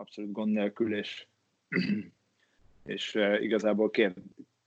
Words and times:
abszolút 0.00 0.32
gond 0.32 0.52
nélkül, 0.52 0.94
és, 0.94 1.26
és 2.84 3.14
igazából 3.40 3.90
kér, 3.90 4.12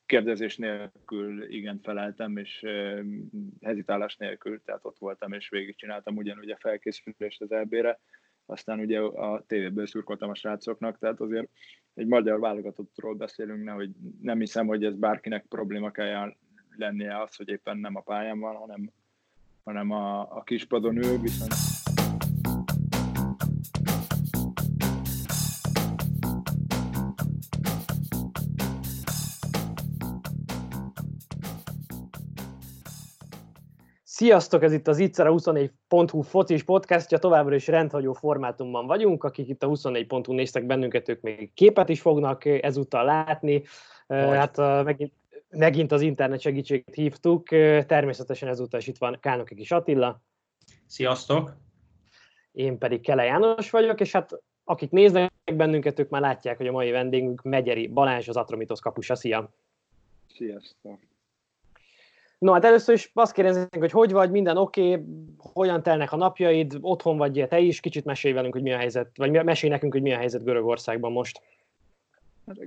kérdezés 0.05 0.57
nélkül 0.57 1.51
igen 1.53 1.79
feleltem, 1.83 2.37
és 2.37 2.65
hezitálás 3.61 4.15
nélkül, 4.17 4.61
tehát 4.63 4.85
ott 4.85 4.97
voltam, 4.97 5.33
és 5.33 5.49
végigcsináltam 5.49 6.17
ugyanúgy 6.17 6.49
a 6.49 6.57
felkészülést 6.59 7.41
az 7.41 7.51
EB-re, 7.51 7.99
aztán 8.45 8.79
ugye 8.79 8.99
a 8.99 9.43
tévéből 9.47 9.87
szurkoltam 9.87 10.29
a 10.29 10.35
srácoknak, 10.35 10.99
tehát 10.99 11.19
azért 11.19 11.49
egy 11.93 12.07
magyar 12.07 12.39
válogatottról 12.39 13.15
beszélünk, 13.15 13.63
nehogy 13.63 13.89
nem 14.21 14.39
hiszem, 14.39 14.67
hogy 14.67 14.85
ez 14.85 14.95
bárkinek 14.95 15.45
probléma 15.45 15.91
kell 15.91 16.35
lennie 16.77 17.21
az, 17.21 17.35
hogy 17.35 17.49
éppen 17.49 17.77
nem 17.77 17.95
a 17.95 18.01
pályán 18.01 18.39
van, 18.39 18.55
hanem, 18.55 18.91
hanem 19.63 19.91
a, 19.91 20.19
a 20.37 20.43
kispadon 20.43 20.97
ül, 20.97 21.17
viszont 21.17 21.82
Sziasztok, 34.23 34.63
ez 34.63 34.73
itt 34.73 34.87
az 34.87 34.97
Itzera 34.97 35.33
24.hu 35.33 36.21
focis 36.21 36.63
podcastja, 36.63 37.17
továbbra 37.17 37.55
is 37.55 37.67
rendhagyó 37.67 38.13
formátumban 38.13 38.87
vagyunk, 38.87 39.23
akik 39.23 39.47
itt 39.47 39.63
a 39.63 39.67
24.hu 39.67 40.33
néztek 40.33 40.65
bennünket, 40.65 41.09
ők 41.09 41.21
még 41.21 41.53
képet 41.53 41.89
is 41.89 42.01
fognak 42.01 42.45
ezúttal 42.45 43.05
látni. 43.05 43.63
Vagy. 44.07 44.35
Hát 44.35 44.57
megint, 44.83 45.13
megint 45.49 45.91
az 45.91 46.01
internet 46.01 46.39
segítségét 46.39 46.95
hívtuk, 46.95 47.47
természetesen 47.87 48.49
ezúttal 48.49 48.79
is 48.79 48.87
itt 48.87 48.97
van 48.97 49.17
Kálnoki 49.21 49.55
Kis 49.55 49.71
Attila. 49.71 50.21
Sziasztok! 50.85 51.55
Én 52.51 52.77
pedig 52.77 53.01
Kele 53.01 53.23
János 53.23 53.69
vagyok, 53.69 53.99
és 53.99 54.11
hát 54.11 54.41
akik 54.63 54.91
néznek 54.91 55.31
bennünket, 55.55 55.99
ők 55.99 56.09
már 56.09 56.21
látják, 56.21 56.57
hogy 56.57 56.67
a 56.67 56.71
mai 56.71 56.91
vendégünk 56.91 57.41
Megyeri 57.41 57.87
Balázs, 57.87 58.27
az 58.27 58.37
Atromitos 58.37 58.79
kapusa. 58.79 59.15
Szia! 59.15 59.53
Sziasztok! 60.35 60.99
No, 62.43 62.51
hát 62.51 62.65
először 62.65 62.95
is 62.95 63.11
azt 63.13 63.33
kérdezzük, 63.33 63.75
hogy 63.77 63.91
hogy 63.91 64.11
vagy, 64.11 64.31
minden 64.31 64.57
oké, 64.57 64.91
okay, 64.91 65.05
hogyan 65.37 65.83
telnek 65.83 66.11
a 66.11 66.15
napjaid, 66.15 66.77
otthon 66.81 67.17
vagy 67.17 67.45
te 67.49 67.59
is, 67.59 67.79
kicsit 67.79 68.05
mesélj 68.05 68.33
velünk, 68.33 68.53
hogy 68.53 68.61
mi 68.61 68.73
a 68.73 68.77
helyzet, 68.77 69.17
vagy 69.17 69.43
mesélj 69.43 69.71
nekünk, 69.71 69.93
hogy 69.93 70.01
mi 70.01 70.13
a 70.13 70.17
helyzet 70.17 70.43
Görögországban 70.43 71.11
most. 71.11 71.41
Hát, 72.47 72.57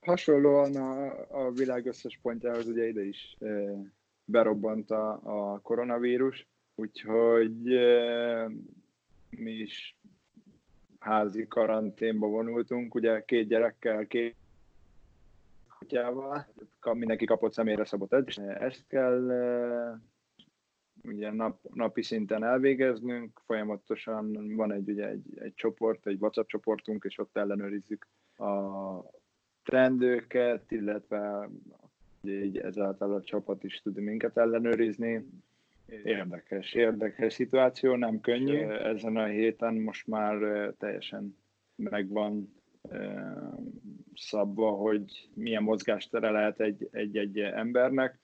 hasonlóan 0.00 0.76
a, 0.76 1.12
a 1.28 1.50
világ 1.50 1.86
összes 1.86 2.18
pontjához 2.22 2.66
ugye 2.66 2.88
ide 2.88 3.04
is 3.04 3.36
e, 3.40 3.46
berobbant 4.24 4.90
a, 4.90 5.10
a 5.24 5.58
koronavírus, 5.62 6.46
úgyhogy 6.74 7.72
e, 7.72 8.50
mi 9.30 9.50
is 9.50 9.96
házi 10.98 11.46
karanténba 11.48 12.26
vonultunk, 12.26 12.94
ugye 12.94 13.24
két 13.24 13.48
gyerekkel, 13.48 14.06
két 14.06 14.36
kutyával, 15.82 16.46
mindenki 16.92 17.24
kapott 17.24 17.52
személyre 17.52 17.84
szabott 17.84 18.12
edzést. 18.12 18.38
Ezt 18.38 18.86
kell 18.86 19.30
ugye 21.04 21.32
nap, 21.32 21.58
napi 21.74 22.02
szinten 22.02 22.44
elvégeznünk, 22.44 23.40
folyamatosan 23.46 24.54
van 24.56 24.72
egy, 24.72 24.88
ugye 24.88 25.08
egy, 25.08 25.24
egy 25.34 25.54
csoport, 25.54 26.06
egy 26.06 26.20
WhatsApp 26.20 26.46
csoportunk, 26.46 27.04
és 27.04 27.18
ott 27.18 27.36
ellenőrizzük 27.36 28.06
a 28.36 28.50
trendőket, 29.62 30.70
illetve 30.70 31.48
így 32.22 32.58
ezáltal 32.58 33.14
a 33.14 33.22
csapat 33.22 33.64
is 33.64 33.80
tud 33.82 33.98
minket 33.98 34.36
ellenőrizni. 34.36 35.26
Érdekes, 36.04 36.72
érdekes 36.72 37.32
szituáció, 37.32 37.94
nem 37.94 38.20
könnyű. 38.20 38.58
Ezen 38.66 39.16
a 39.16 39.24
héten 39.24 39.74
most 39.74 40.06
már 40.06 40.38
teljesen 40.78 41.36
megvan 41.74 42.61
szabva, 44.14 44.70
hogy 44.70 45.30
milyen 45.34 45.62
mozgástere 45.62 46.30
lehet 46.30 46.60
egy-egy 46.90 47.38
embernek. 47.38 48.18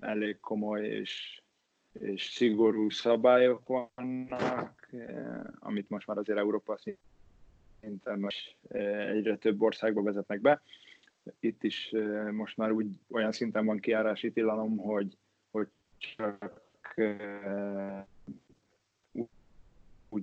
Elég 0.00 0.40
komoly 0.40 0.86
és, 0.86 1.42
és 1.92 2.24
szigorú 2.24 2.90
szabályok 2.90 3.66
vannak, 3.66 4.90
amit 5.58 5.88
most 5.88 6.06
már 6.06 6.18
azért 6.18 6.38
Európa 6.38 6.78
szinten 7.80 8.18
most 8.18 8.56
egyre 9.08 9.36
több 9.36 9.62
országba 9.62 10.02
vezetnek 10.02 10.40
be. 10.40 10.62
Itt 11.40 11.62
is 11.62 11.94
most 12.30 12.56
már 12.56 12.70
úgy 12.70 12.86
olyan 13.10 13.32
szinten 13.32 13.64
van 13.64 13.78
kiárási 13.78 14.32
tilalom, 14.32 14.76
hogy, 14.76 15.16
hogy 15.50 15.68
csak 15.98 16.62
úgy 20.08 20.22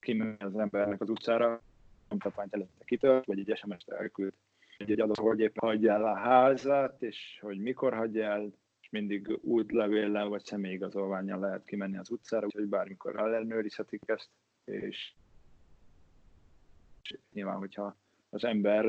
kimegy 0.00 0.42
az 0.42 0.56
embernek 0.56 1.00
az 1.00 1.08
utcára, 1.08 1.62
nyomtatványt 2.12 2.54
előtte 2.54 2.84
kitölt, 2.84 3.24
vagy 3.24 3.38
egy 3.38 3.56
SMS-t 3.56 3.90
elküld. 3.90 4.32
Egy 4.78 5.00
adat, 5.00 5.16
hogy 5.16 5.40
éppen 5.40 5.68
hagyja 5.68 5.92
el 5.92 6.04
a 6.04 6.14
házat, 6.14 7.02
és 7.02 7.38
hogy 7.40 7.58
mikor 7.58 7.94
hagyja 7.94 8.24
el, 8.24 8.52
és 8.80 8.90
mindig 8.90 9.38
útlevéllel 9.42 10.28
vagy 10.28 10.44
személyigazolványjal 10.44 11.40
lehet 11.40 11.64
kimenni 11.64 11.96
az 11.96 12.10
utcára, 12.10 12.46
úgyhogy 12.46 12.66
bármikor 12.66 13.16
ellenőrizhetik 13.16 14.02
ezt, 14.06 14.28
és 14.64 15.12
nyilván, 17.32 17.56
hogyha 17.56 17.96
az 18.30 18.44
ember 18.44 18.86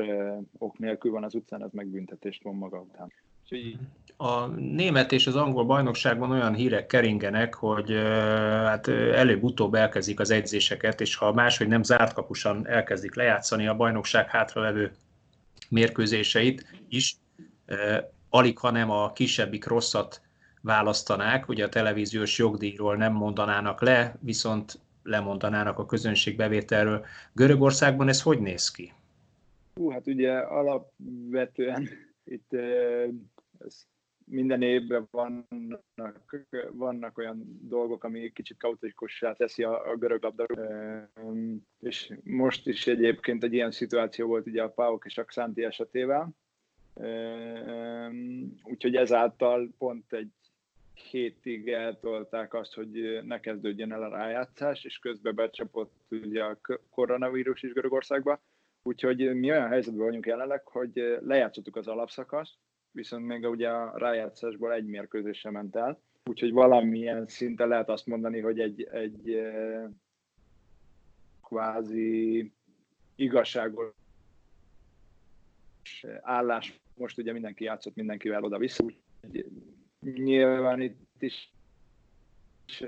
ok 0.58 0.78
nélkül 0.78 1.10
van 1.10 1.24
az 1.24 1.34
utcán, 1.34 1.62
az 1.62 1.72
megbüntetést 1.72 2.42
von 2.42 2.56
maga 2.56 2.80
után. 2.80 3.12
Úgyhogy 3.42 3.78
a 4.16 4.46
német 4.46 5.12
és 5.12 5.26
az 5.26 5.36
angol 5.36 5.64
bajnokságban 5.64 6.30
olyan 6.30 6.54
hírek 6.54 6.86
keringenek, 6.86 7.54
hogy 7.54 7.92
hát 8.64 8.88
előbb-utóbb 8.88 9.74
elkezdik 9.74 10.20
az 10.20 10.30
edzéseket, 10.30 11.00
és 11.00 11.16
ha 11.16 11.32
máshogy 11.32 11.68
nem 11.68 11.82
zárt 11.82 12.12
kapusan 12.12 12.66
elkezdik 12.66 13.14
lejátszani 13.14 13.66
a 13.66 13.76
bajnokság 13.76 14.28
hátralevő 14.28 14.92
mérkőzéseit 15.68 16.66
is, 16.88 17.16
alig, 18.30 18.58
ha 18.58 18.70
nem 18.70 18.90
a 18.90 19.12
kisebbik 19.12 19.66
rosszat 19.66 20.20
választanák, 20.60 21.48
ugye 21.48 21.64
a 21.64 21.68
televíziós 21.68 22.38
jogdíjról 22.38 22.96
nem 22.96 23.12
mondanának 23.12 23.80
le, 23.80 24.16
viszont 24.20 24.80
lemondanának 25.02 25.78
a 25.78 25.86
közönségbevételről. 25.86 27.04
Görögországban 27.32 28.08
ez 28.08 28.22
hogy 28.22 28.40
néz 28.40 28.70
ki? 28.70 28.92
Hú, 29.74 29.90
hát 29.90 30.06
ugye 30.06 30.32
alapvetően 30.38 31.88
itt 32.24 32.52
ez 33.58 33.86
minden 34.24 34.62
évben 34.62 35.08
vannak, 35.10 36.46
vannak 36.70 37.18
olyan 37.18 37.58
dolgok, 37.68 38.04
ami 38.04 38.32
kicsit 38.32 38.56
kaotikussá 38.56 39.32
teszi 39.32 39.62
a, 39.62 39.90
a 39.90 39.96
görög 39.96 40.22
labdarúgást. 40.22 41.10
És 41.80 42.12
most 42.22 42.66
is 42.66 42.86
egyébként 42.86 43.44
egy 43.44 43.52
ilyen 43.52 43.70
szituáció 43.70 44.26
volt 44.26 44.46
ugye 44.46 44.62
a 44.62 44.70
Pauk 44.70 45.04
és 45.04 45.18
a 45.18 45.24
Xanti 45.24 45.64
esetével. 45.64 46.30
Úgyhogy 48.64 48.96
ezáltal 48.96 49.70
pont 49.78 50.12
egy 50.12 50.32
hétig 51.10 51.68
eltolták 51.68 52.54
azt, 52.54 52.74
hogy 52.74 53.20
ne 53.22 53.40
kezdődjön 53.40 53.92
el 53.92 54.02
a 54.02 54.08
rájátszás, 54.08 54.84
és 54.84 54.98
közben 54.98 55.34
becsapott 55.34 55.92
ugye 56.10 56.44
a 56.44 56.58
koronavírus 56.90 57.62
is 57.62 57.72
Görögországba. 57.72 58.40
Úgyhogy 58.82 59.34
mi 59.34 59.50
olyan 59.50 59.68
helyzetben 59.68 60.04
vagyunk 60.04 60.26
jelenleg, 60.26 60.66
hogy 60.66 61.18
lejátszottuk 61.20 61.76
az 61.76 61.86
alapszakaszt, 61.86 62.54
viszont 62.94 63.26
még 63.26 63.44
ugye 63.44 63.68
a 63.68 63.98
rájátszásból 63.98 64.72
egy 64.72 64.86
mérkőzés 64.86 65.38
sem 65.38 65.52
ment 65.52 65.76
el, 65.76 66.00
úgyhogy 66.24 66.52
valamilyen 66.52 67.26
szinten 67.26 67.68
lehet 67.68 67.88
azt 67.88 68.06
mondani, 68.06 68.40
hogy 68.40 68.60
egy, 68.60 68.88
egy 68.92 69.30
eh, 69.30 69.84
kvázi 71.42 72.52
igazságos 73.14 73.92
állás, 76.20 76.80
most 76.94 77.18
ugye 77.18 77.32
mindenki 77.32 77.64
játszott 77.64 77.94
mindenkivel 77.94 78.44
oda-vissza, 78.44 78.84
úgyhogy 78.84 79.46
nyilván 80.00 80.80
itt 80.80 81.22
is 81.22 81.52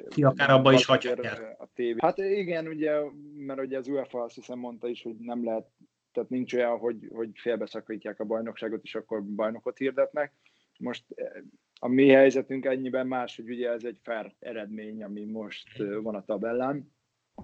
ki 0.09 0.25
akár 0.25 0.51
abba 0.51 0.73
is 0.73 0.85
hagyhatják. 0.85 1.61
A 1.61 1.69
tévé. 1.75 1.99
Hát 1.99 2.19
igen, 2.19 2.67
ugye, 2.67 3.01
mert 3.37 3.61
ugye 3.61 3.79
az 3.79 3.89
UEFA 3.89 4.23
azt 4.23 4.35
hiszem 4.35 4.59
mondta 4.59 4.89
is, 4.89 5.03
hogy 5.03 5.17
nem 5.17 5.45
lehet 5.45 5.67
tehát 6.17 6.31
nincs 6.31 6.55
olyan, 6.55 6.79
hogy, 6.79 7.09
hogy 7.15 7.31
félbeszakítják 7.35 8.21
a 8.21 8.25
bajnokságot, 8.25 8.83
és 8.83 8.95
akkor 8.95 9.23
bajnokot 9.23 9.79
hirdetnek. 9.79 10.33
Most 10.79 11.05
eh, 11.15 11.43
a 11.79 11.89
mi 11.89 12.09
helyzetünk 12.09 12.65
ennyiben 12.65 13.07
más, 13.07 13.37
hogy 13.37 13.51
ugye 13.51 13.71
ez 13.71 13.85
egy 13.85 13.99
fair 14.03 14.35
eredmény, 14.39 15.03
ami 15.03 15.25
most 15.25 15.81
eh, 15.81 16.03
van 16.03 16.15
a 16.15 16.25
tabellán. 16.25 16.93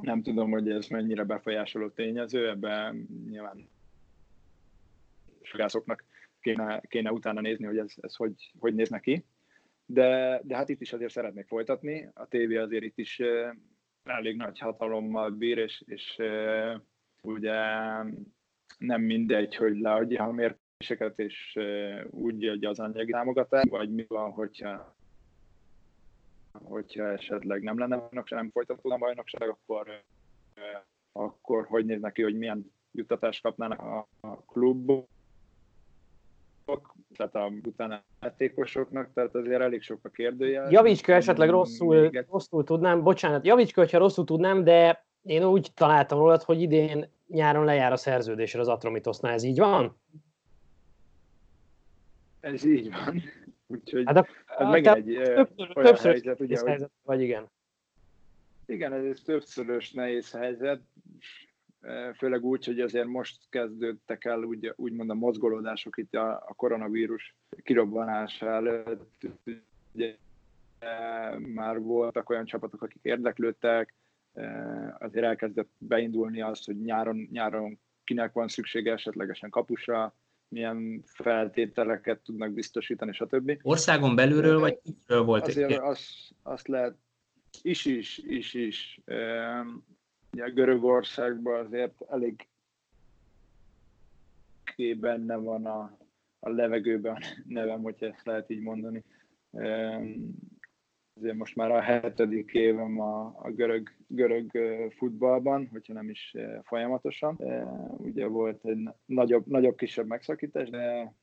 Nem 0.01 0.23
tudom, 0.23 0.51
hogy 0.51 0.71
ez 0.71 0.87
mennyire 0.87 1.25
befolyásoló 1.25 1.89
tényező, 1.89 2.49
ebben 2.49 3.07
nyilván 3.29 3.69
sugászoknak 5.43 6.05
kéne, 6.41 6.81
kéne 6.89 7.13
utána 7.13 7.41
nézni, 7.41 7.65
hogy 7.65 7.79
ez, 7.79 7.93
ez 8.01 8.15
hogy, 8.15 8.53
hogy 8.59 8.75
néz 8.75 8.89
neki. 8.89 9.25
De, 9.87 10.41
de 10.45 10.57
hát 10.57 10.69
itt 10.69 10.81
is 10.81 10.93
azért 10.93 11.13
szeretnék 11.13 11.47
folytatni. 11.47 12.09
A 12.15 12.27
tévé 12.27 12.57
azért 12.57 12.85
itt 12.85 12.99
is 12.99 13.21
eh, 13.21 13.51
elég 14.05 14.37
nagy 14.37 14.59
hatalommal 14.59 15.31
bír, 15.31 15.59
és, 15.59 15.83
és 15.87 16.17
ugye 17.23 17.55
nem 18.79 19.03
mindegy, 19.03 19.57
hogy 19.57 19.79
leadja 19.79 20.25
a 20.25 20.33
mérkőzéseket, 20.33 21.19
és 21.19 21.59
úgy 22.11 22.45
adja 22.47 22.69
az 22.69 22.79
anyagi 22.79 23.13
támogatást, 23.13 23.69
vagy 23.69 23.95
mi 23.95 24.05
van, 24.09 24.31
hogyha 24.31 24.95
hogyha 26.53 27.13
esetleg 27.13 27.63
nem 27.63 27.79
lenne 27.79 27.97
bajnokság, 27.97 28.39
nem 28.39 28.51
folytatódna 28.51 28.95
a 28.95 28.99
bajnokság, 28.99 29.49
akkor 29.49 30.03
akkor 31.13 31.67
hogy 31.67 31.85
néz 31.85 32.01
neki, 32.01 32.23
hogy 32.23 32.39
milyen 32.39 32.73
juttatást 32.93 33.43
kapnának 33.43 33.81
a, 33.81 34.09
a 34.21 34.37
klubok, 34.37 35.09
tehát 37.17 37.35
a 37.35 37.53
utána 37.65 38.03
játékosoknak, 38.21 39.13
tehát 39.13 39.35
azért 39.35 39.61
elég 39.61 39.83
sok 39.83 39.99
a 40.03 40.09
kérdőjel. 40.09 40.71
Javíts 40.71 41.03
ki, 41.03 41.13
esetleg 41.13 41.49
rosszul, 41.49 42.11
rosszul 42.29 42.65
tudnám, 42.65 43.03
bocsánat, 43.03 43.47
javíts 43.47 43.73
ki, 43.73 43.81
hogyha 43.81 43.99
rosszul 43.99 44.25
tudnám, 44.25 44.65
de 44.65 45.07
én 45.23 45.45
úgy 45.45 45.71
találtam 45.75 46.19
rólad, 46.19 46.43
hogy 46.43 46.61
idén 46.61 47.09
nyáron 47.27 47.65
lejár 47.65 47.93
a 47.93 47.97
szerződésre 47.97 48.61
az 48.61 48.69
Atromitosnál, 48.69 49.33
ez 49.33 49.43
így 49.43 49.59
van? 49.59 49.97
Ez 52.41 52.65
így 52.65 52.91
van. 52.91 53.23
Úgyhogy 53.67 54.03
hát 54.07 54.17
a, 54.17 54.27
ez 54.59 54.69
megint 54.69 54.97
egy 54.97 55.05
többször, 55.05 55.77
olyan 55.77 55.91
többször 55.91 56.11
helyzet, 56.11 56.41
ugye, 56.41 56.59
hogy, 56.59 56.69
helyzet, 56.69 56.91
vagy 57.03 57.21
igen. 57.21 57.51
Igen, 58.67 58.93
ez 58.93 59.05
egy 59.05 59.21
többszörös 59.25 59.93
nehéz 59.93 60.31
helyzet, 60.31 60.81
főleg 62.17 62.45
úgy, 62.45 62.65
hogy 62.65 62.81
azért 62.81 63.07
most 63.07 63.37
kezdődtek 63.49 64.25
el 64.25 64.43
úgy, 64.43 64.73
úgymond 64.77 65.11
a 65.11 65.15
mozgolódások 65.15 65.97
itt 65.97 66.15
a, 66.15 66.31
a 66.31 66.55
koronavírus 66.57 67.35
kirobbanása 67.63 68.51
előtt. 68.51 69.21
Ugye, 69.93 70.17
már 71.39 71.81
voltak 71.81 72.31
olyan 72.31 72.45
csapatok, 72.45 72.83
akik 72.83 73.03
érdeklődtek, 73.03 73.95
azért 74.99 75.25
elkezdett 75.25 75.71
beindulni 75.79 76.43
az, 76.43 76.65
hogy 76.65 76.81
nyáron, 76.81 77.29
nyáron 77.31 77.79
kinek 78.05 78.33
van 78.33 78.49
szüksége 78.49 78.93
esetlegesen 78.93 79.51
kapusra, 79.51 80.17
milyen 80.49 81.03
feltételeket 81.05 82.21
tudnak 82.21 82.53
biztosítani, 82.53 83.13
stb. 83.13 83.59
Országon 83.63 84.15
belülről, 84.15 84.61
vagy 84.61 84.79
kívülről 84.83 85.25
volt? 85.25 85.47
Azért 85.47 85.79
azt, 85.81 86.35
azt 86.43 86.69
lehet, 86.69 86.97
is 87.63 87.85
is, 87.85 88.19
is 88.19 88.55
is. 88.55 89.01
Ugye 90.33 90.49
Görögországban 90.49 91.65
azért 91.65 92.03
elég 92.11 92.49
benne 95.01 95.37
van 95.37 95.67
a, 95.67 95.99
a 96.39 96.49
levegőben 96.49 97.15
a 97.15 97.21
nevem, 97.47 97.83
hogyha 97.83 98.07
ezt 98.07 98.27
lehet 98.27 98.51
így 98.51 98.61
mondani. 98.61 99.05
Azért 101.15 101.37
most 101.37 101.57
már 101.57 101.71
a 101.71 101.81
hetedik 101.81 102.53
évem 102.53 103.01
a, 103.01 103.25
a 103.43 103.51
görög, 103.51 103.91
görög 104.15 104.51
futballban, 104.97 105.69
hogyha 105.73 105.93
nem 105.93 106.11
is 106.11 106.35
folyamatosan. 106.63 107.39
Ugye 107.99 108.27
volt 108.27 108.65
egy 108.65 108.89
nagyobb, 109.05 109.47
nagyobb 109.47 109.77
kisebb 109.77 110.07
megszakítás, 110.07 110.71
de 110.71 111.15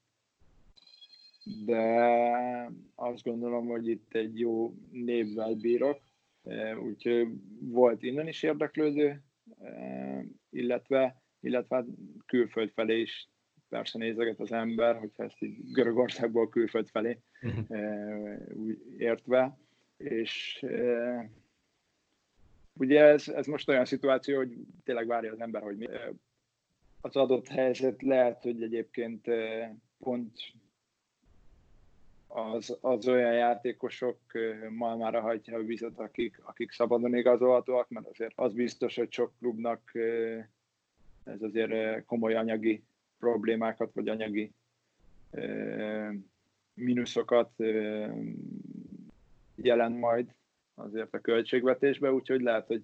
de 1.65 1.81
azt 2.95 3.24
gondolom, 3.24 3.68
hogy 3.68 3.88
itt 3.88 4.13
egy 4.15 4.39
jó 4.39 4.74
névvel 4.91 5.53
bírok, 5.53 6.00
úgyhogy 6.83 7.27
volt 7.59 8.03
innen 8.03 8.27
is 8.27 8.44
érdeklődő, 8.44 9.24
illetve, 10.50 11.21
illetve 11.39 11.75
hát 11.75 11.85
külföld 12.25 12.71
felé 12.71 13.00
is 13.00 13.30
persze 13.69 13.97
nézeget 13.97 14.39
az 14.39 14.51
ember, 14.51 14.95
hogyha 14.95 15.24
ezt 15.24 15.42
így 15.42 15.71
Görögországból 15.71 16.50
külföld 16.50 16.88
felé 16.88 17.19
uh-huh. 17.42 18.75
értve, 18.97 19.57
és 19.97 20.65
ugye 22.79 23.03
ez, 23.03 23.27
ez 23.27 23.45
most 23.45 23.69
olyan 23.69 23.85
szituáció, 23.85 24.37
hogy 24.37 24.57
tényleg 24.83 25.07
várja 25.07 25.31
az 25.31 25.39
ember, 25.39 25.61
hogy 25.61 25.77
mi, 25.77 25.87
az 27.01 27.15
adott 27.15 27.47
helyzet 27.47 28.01
lehet, 28.01 28.43
hogy 28.43 28.63
egyébként 28.63 29.27
pont 29.99 30.37
az, 32.27 32.77
az 32.81 33.07
olyan 33.07 33.33
játékosok 33.33 34.19
malmára 34.69 35.21
hagyja 35.21 35.57
a 35.57 35.63
vizet, 35.63 35.99
akik, 35.99 36.39
akik 36.43 36.71
szabadon 36.71 37.15
igazolhatóak, 37.15 37.89
mert 37.89 38.07
azért 38.07 38.33
az 38.35 38.53
biztos, 38.53 38.95
hogy 38.95 39.11
sok 39.11 39.33
klubnak 39.39 39.91
ez 41.23 41.41
azért 41.41 42.05
komoly 42.05 42.35
anyagi 42.35 42.83
problémákat, 43.19 43.93
vagy 43.93 44.07
anyagi 44.07 44.51
mínuszokat 46.73 47.51
jelent 49.55 49.99
majd 49.99 50.33
azért 50.79 51.13
a 51.13 51.19
költségvetésbe, 51.19 52.11
úgyhogy 52.11 52.41
lehet, 52.41 52.67
hogy 52.67 52.83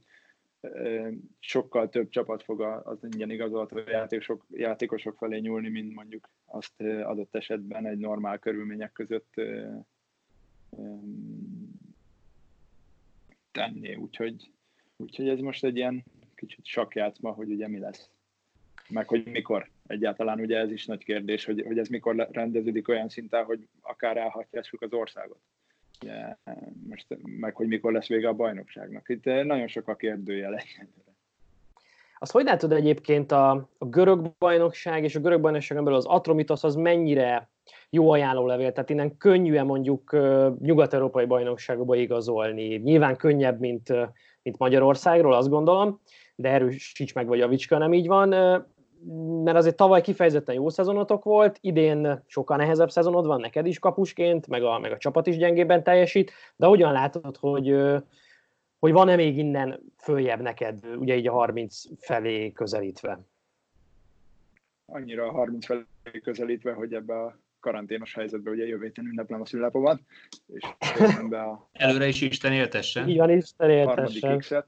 sokkal 1.39 1.89
több 1.89 2.09
csapat 2.09 2.43
fog 2.43 2.61
az 2.61 3.03
ingyen 3.03 3.29
igazolható 3.29 3.77
játékosok, 3.77 4.45
játékosok 4.49 5.17
felé 5.17 5.39
nyúlni, 5.39 5.69
mint 5.69 5.93
mondjuk 5.93 6.29
azt 6.45 6.81
adott 6.81 7.35
esetben 7.35 7.85
egy 7.85 7.97
normál 7.97 8.39
körülmények 8.39 8.91
között 8.91 9.33
tenni. 13.51 13.95
Úgyhogy, 13.95 14.51
úgyhogy 14.97 15.29
ez 15.29 15.39
most 15.39 15.63
egy 15.63 15.75
ilyen 15.75 16.03
kicsit 16.35 16.65
sakjátszma, 16.65 17.31
hogy 17.31 17.51
ugye 17.51 17.67
mi 17.67 17.79
lesz. 17.79 18.09
Meg 18.89 19.07
hogy 19.07 19.25
mikor. 19.25 19.69
Egyáltalán 19.87 20.39
ugye 20.39 20.57
ez 20.57 20.71
is 20.71 20.85
nagy 20.85 21.03
kérdés, 21.03 21.45
hogy, 21.45 21.61
hogy 21.61 21.77
ez 21.77 21.87
mikor 21.87 22.27
rendeződik 22.31 22.87
olyan 22.87 23.09
szinten, 23.09 23.43
hogy 23.43 23.67
akár 23.81 24.17
elhatjássuk 24.17 24.81
az 24.81 24.93
országot. 24.93 25.39
Most 26.89 27.07
meg 27.39 27.55
hogy 27.55 27.67
mikor 27.67 27.91
lesz 27.91 28.07
vége 28.07 28.27
a 28.27 28.33
bajnokságnak. 28.33 29.09
Itt 29.09 29.23
nagyon 29.23 29.67
sok 29.67 29.87
a 29.87 29.95
kérdőjel 29.95 30.53
egyelőre. 30.55 31.13
Azt 32.19 32.31
hogy 32.31 32.43
látod 32.43 32.71
egyébként 32.71 33.31
a, 33.31 33.69
a 33.77 33.85
görög 33.85 34.31
bajnokság 34.37 35.03
és 35.03 35.15
a 35.15 35.19
görög 35.19 35.41
bajnokság 35.41 35.77
belül 35.77 35.97
az 35.97 36.05
Atromitos 36.05 36.63
az 36.63 36.75
mennyire 36.75 37.49
jó 37.89 38.11
ajánlólevél, 38.11 38.71
tehát 38.71 38.89
innen 38.89 39.17
könnyűen 39.17 39.65
mondjuk 39.65 40.17
nyugat-európai 40.59 41.25
bajnokságokba 41.25 41.95
igazolni. 41.95 42.75
Nyilván 42.75 43.15
könnyebb, 43.15 43.59
mint, 43.59 43.93
mint 44.41 44.57
Magyarországról, 44.57 45.33
azt 45.33 45.49
gondolom, 45.49 46.01
de 46.35 46.49
erősíts 46.49 47.13
meg, 47.13 47.27
vagy 47.27 47.39
Javicska 47.39 47.77
nem 47.77 47.93
így 47.93 48.07
van, 48.07 48.29
mert 49.43 49.57
azért 49.57 49.75
tavaly 49.75 50.01
kifejezetten 50.01 50.55
jó 50.55 50.69
szezonotok 50.69 51.23
volt, 51.23 51.57
idén 51.61 52.23
sokkal 52.27 52.57
nehezebb 52.57 52.91
szezonod 52.91 53.25
van 53.25 53.39
neked 53.39 53.65
is 53.65 53.79
kapusként, 53.79 54.47
meg 54.47 54.63
a, 54.63 54.79
meg 54.79 54.91
a 54.91 54.97
csapat 54.97 55.27
is 55.27 55.37
gyengében 55.37 55.83
teljesít, 55.83 56.31
de 56.55 56.65
hogyan 56.65 56.91
látod, 56.91 57.37
hogy, 57.37 57.75
hogy 58.79 58.91
van-e 58.91 59.15
még 59.15 59.37
innen 59.37 59.79
följebb 59.97 60.41
neked, 60.41 60.85
ugye 60.97 61.15
így 61.15 61.27
a 61.27 61.31
30 61.31 61.83
felé 61.99 62.51
közelítve? 62.51 63.19
Annyira 64.85 65.27
a 65.27 65.31
30 65.31 65.65
felé 65.65 65.83
közelítve, 66.23 66.73
hogy 66.73 66.93
ebbe 66.93 67.21
a 67.21 67.39
karanténos 67.59 68.13
helyzetben 68.13 68.53
ugye 68.53 68.65
jövő 68.65 68.83
héten 68.83 69.05
ünneplem 69.05 69.41
a 69.41 69.45
szülnapomat, 69.45 69.99
és 70.47 70.63
be 71.29 71.41
a... 71.41 71.69
Előre 71.71 72.07
is 72.07 72.21
Isten 72.21 72.53
éltessen. 72.53 73.15
Van, 73.15 73.29
Isten 73.29 73.69
éltessen. 73.69 74.65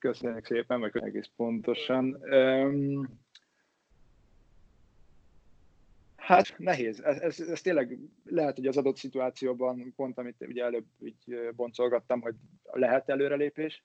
Köszönjük 0.00 0.46
szépen, 0.46 0.80
meg 0.80 0.96
egész 0.96 1.30
pontosan. 1.36 2.20
Hát 6.16 6.54
nehéz. 6.58 7.00
Ez, 7.00 7.18
ez, 7.18 7.40
ez 7.40 7.60
tényleg 7.60 7.98
lehet, 8.24 8.56
hogy 8.56 8.66
az 8.66 8.76
adott 8.76 8.96
szituációban, 8.96 9.92
pont 9.96 10.18
amit 10.18 10.44
ugye 10.48 10.64
előbb 10.64 10.86
így 11.04 11.50
boncolgattam, 11.56 12.20
hogy 12.20 12.34
lehet 12.62 13.08
előrelépés. 13.08 13.84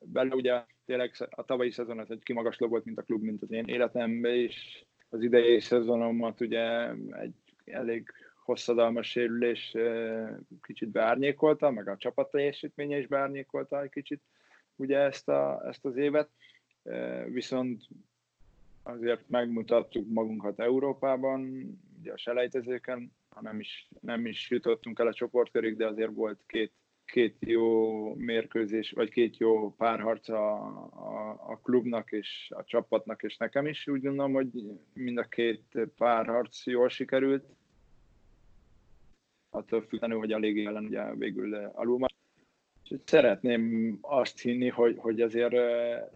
Belőle 0.00 0.34
ugye 0.34 0.64
tényleg 0.84 1.12
a 1.30 1.44
tavalyi 1.44 1.70
szezon 1.70 1.98
az 1.98 2.10
egy 2.10 2.22
kimagasló 2.22 2.68
volt, 2.68 2.84
mint 2.84 2.98
a 2.98 3.02
klub, 3.02 3.22
mint 3.22 3.42
az 3.42 3.50
én 3.50 3.66
életemben 3.66 4.34
is. 4.34 4.86
Az 5.08 5.22
idei 5.22 5.60
szezonomat 5.60 6.40
ugye 6.40 6.90
egy 7.10 7.34
elég 7.64 8.12
hosszadalmas 8.44 9.10
sérülés 9.10 9.76
kicsit 10.62 10.88
beárnyékolta, 10.88 11.70
meg 11.70 11.88
a 11.88 11.96
csapat 11.96 12.30
teljesítménye 12.30 12.98
is 12.98 13.06
beárnyékolta 13.06 13.82
egy 13.82 13.90
kicsit 13.90 14.22
ugye 14.76 14.98
ezt, 14.98 15.28
a, 15.28 15.62
ezt 15.66 15.84
az 15.84 15.96
évet. 15.96 16.28
Viszont 17.28 17.82
azért 18.82 19.28
megmutattuk 19.28 20.08
magunkat 20.08 20.60
Európában, 20.60 21.64
ugye 22.00 22.12
a 22.12 22.16
selejtezőken, 22.16 23.12
ha 23.28 23.40
nem 23.40 23.60
is, 23.60 23.88
nem 24.00 24.26
is 24.26 24.50
jutottunk 24.50 24.98
el 24.98 25.06
a 25.06 25.14
csoportkörig, 25.14 25.76
de 25.76 25.86
azért 25.86 26.14
volt 26.14 26.42
két, 26.46 26.72
két 27.04 27.36
jó 27.40 28.14
mérkőzés, 28.14 28.90
vagy 28.90 29.10
két 29.10 29.36
jó 29.36 29.74
párharc 29.74 30.28
a, 30.28 30.54
a, 30.86 31.30
a 31.50 31.60
klubnak 31.62 32.12
és 32.12 32.52
a 32.56 32.64
csapatnak 32.64 33.22
és 33.22 33.36
nekem 33.36 33.66
is. 33.66 33.86
Úgy 33.86 34.02
gondolom, 34.02 34.32
hogy 34.32 34.48
mind 34.92 35.18
a 35.18 35.22
két 35.22 35.78
párharc 35.96 36.66
jól 36.66 36.88
sikerült. 36.88 37.44
Attól 39.54 39.80
függetlenül, 39.80 40.18
hogy 40.18 40.32
a 40.32 40.38
légi 40.38 40.66
ellen 40.66 40.84
ugye 40.84 41.14
végül 41.14 41.54
alul 41.54 41.98
Szeretném 43.04 43.98
azt 44.00 44.40
hinni, 44.40 44.68
hogy, 44.68 44.96
hogy 44.98 45.20
azért 45.20 45.54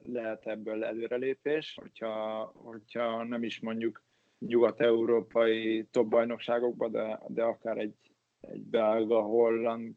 lehet 0.02 0.46
ebből 0.46 0.84
előrelépés, 0.84 1.78
hogyha, 1.80 2.44
hogyha 2.54 3.24
nem 3.24 3.42
is 3.42 3.60
mondjuk 3.60 4.02
nyugat-európai 4.38 5.86
top 5.90 6.08
bajnokságokba, 6.08 6.88
de, 6.88 7.20
de 7.28 7.42
akár 7.42 7.78
egy, 7.78 7.94
egy 8.40 8.62
belga, 8.62 9.20
holland 9.20 9.94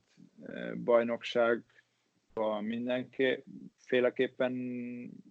bajnokságba 0.84 2.62
mindenféleképpen 2.62 4.54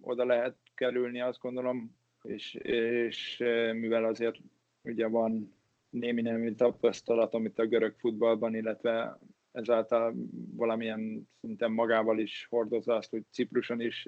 oda 0.01 0.25
lehet 0.25 0.55
kerülni, 0.75 1.21
azt 1.21 1.39
gondolom, 1.39 1.95
és, 2.23 2.53
és 2.63 3.37
mivel 3.73 4.03
azért 4.03 4.37
ugye 4.81 5.07
van 5.07 5.60
némi 5.91 6.21
nemű 6.21 6.53
tapasztalat, 6.53 7.33
amit 7.33 7.59
a 7.59 7.65
görög 7.65 7.95
futballban, 7.97 8.55
illetve 8.55 9.19
ezáltal 9.51 10.13
valamilyen 10.55 11.29
szinten 11.41 11.71
magával 11.71 12.19
is 12.19 12.47
hordozza 12.49 12.95
azt, 12.95 13.09
hogy 13.09 13.23
Cipruson 13.31 13.81
is 13.81 14.07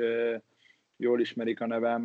jól 0.98 1.20
ismerik 1.20 1.62
a 1.62 1.68
nevem, 1.68 2.04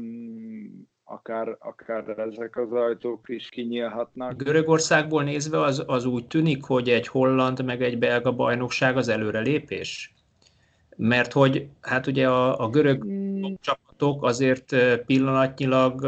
akár, 1.04 1.56
akár 1.58 2.18
ezek 2.18 2.56
az 2.56 2.72
ajtók 2.72 3.28
is 3.28 3.48
kinyílhatnak. 3.48 4.42
Görögországból 4.42 5.22
nézve 5.22 5.60
az, 5.60 5.84
az 5.86 6.04
úgy 6.04 6.26
tűnik, 6.26 6.64
hogy 6.64 6.88
egy 6.88 7.06
holland 7.06 7.64
meg 7.64 7.82
egy 7.82 7.98
belga 7.98 8.32
bajnokság 8.32 8.96
az 8.96 9.08
előrelépés? 9.08 10.14
Mert 10.96 11.32
hogy 11.32 11.68
hát 11.80 12.06
ugye 12.06 12.28
a, 12.28 12.64
a 12.64 12.70
görög 12.70 13.02
hmm. 13.02 13.54
Csapatok 13.98 14.24
azért 14.24 14.76
pillanatnyilag, 15.06 16.06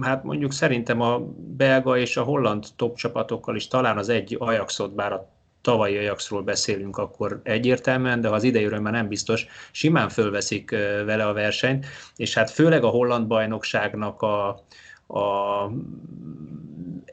hát 0.00 0.24
mondjuk 0.24 0.52
szerintem 0.52 1.00
a 1.00 1.18
belga 1.56 1.98
és 1.98 2.16
a 2.16 2.22
holland 2.22 2.66
top 2.76 2.96
csapatokkal 2.96 3.56
is 3.56 3.68
talán 3.68 3.98
az 3.98 4.08
egy 4.08 4.36
Ajaxot, 4.38 4.94
bár 4.94 5.12
a 5.12 5.28
tavalyi 5.60 5.96
Ajaxról 5.96 6.42
beszélünk, 6.42 6.96
akkor 6.96 7.40
egyértelműen, 7.42 8.20
de 8.20 8.28
ha 8.28 8.34
az 8.34 8.42
idejéről 8.42 8.80
már 8.80 8.92
nem 8.92 9.08
biztos, 9.08 9.46
simán 9.72 10.08
fölveszik 10.08 10.70
vele 11.04 11.26
a 11.26 11.32
versenyt, 11.32 11.86
és 12.16 12.34
hát 12.34 12.50
főleg 12.50 12.84
a 12.84 12.88
holland 12.88 13.26
bajnokságnak 13.26 14.22
a, 14.22 14.64
a 15.08 15.70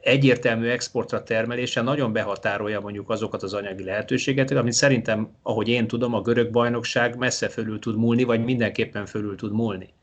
egyértelmű 0.00 0.68
exportra 0.68 1.22
termelése 1.22 1.82
nagyon 1.82 2.12
behatárolja 2.12 2.80
mondjuk 2.80 3.10
azokat 3.10 3.42
az 3.42 3.54
anyagi 3.54 3.84
lehetőségeket, 3.84 4.58
amit 4.58 4.72
szerintem, 4.72 5.36
ahogy 5.42 5.68
én 5.68 5.86
tudom, 5.86 6.14
a 6.14 6.20
görög 6.20 6.50
bajnokság 6.50 7.16
messze 7.16 7.48
fölül 7.48 7.78
tud 7.78 7.96
múlni, 7.96 8.24
vagy 8.24 8.44
mindenképpen 8.44 9.06
fölül 9.06 9.36
tud 9.36 9.52
múlni. 9.52 9.94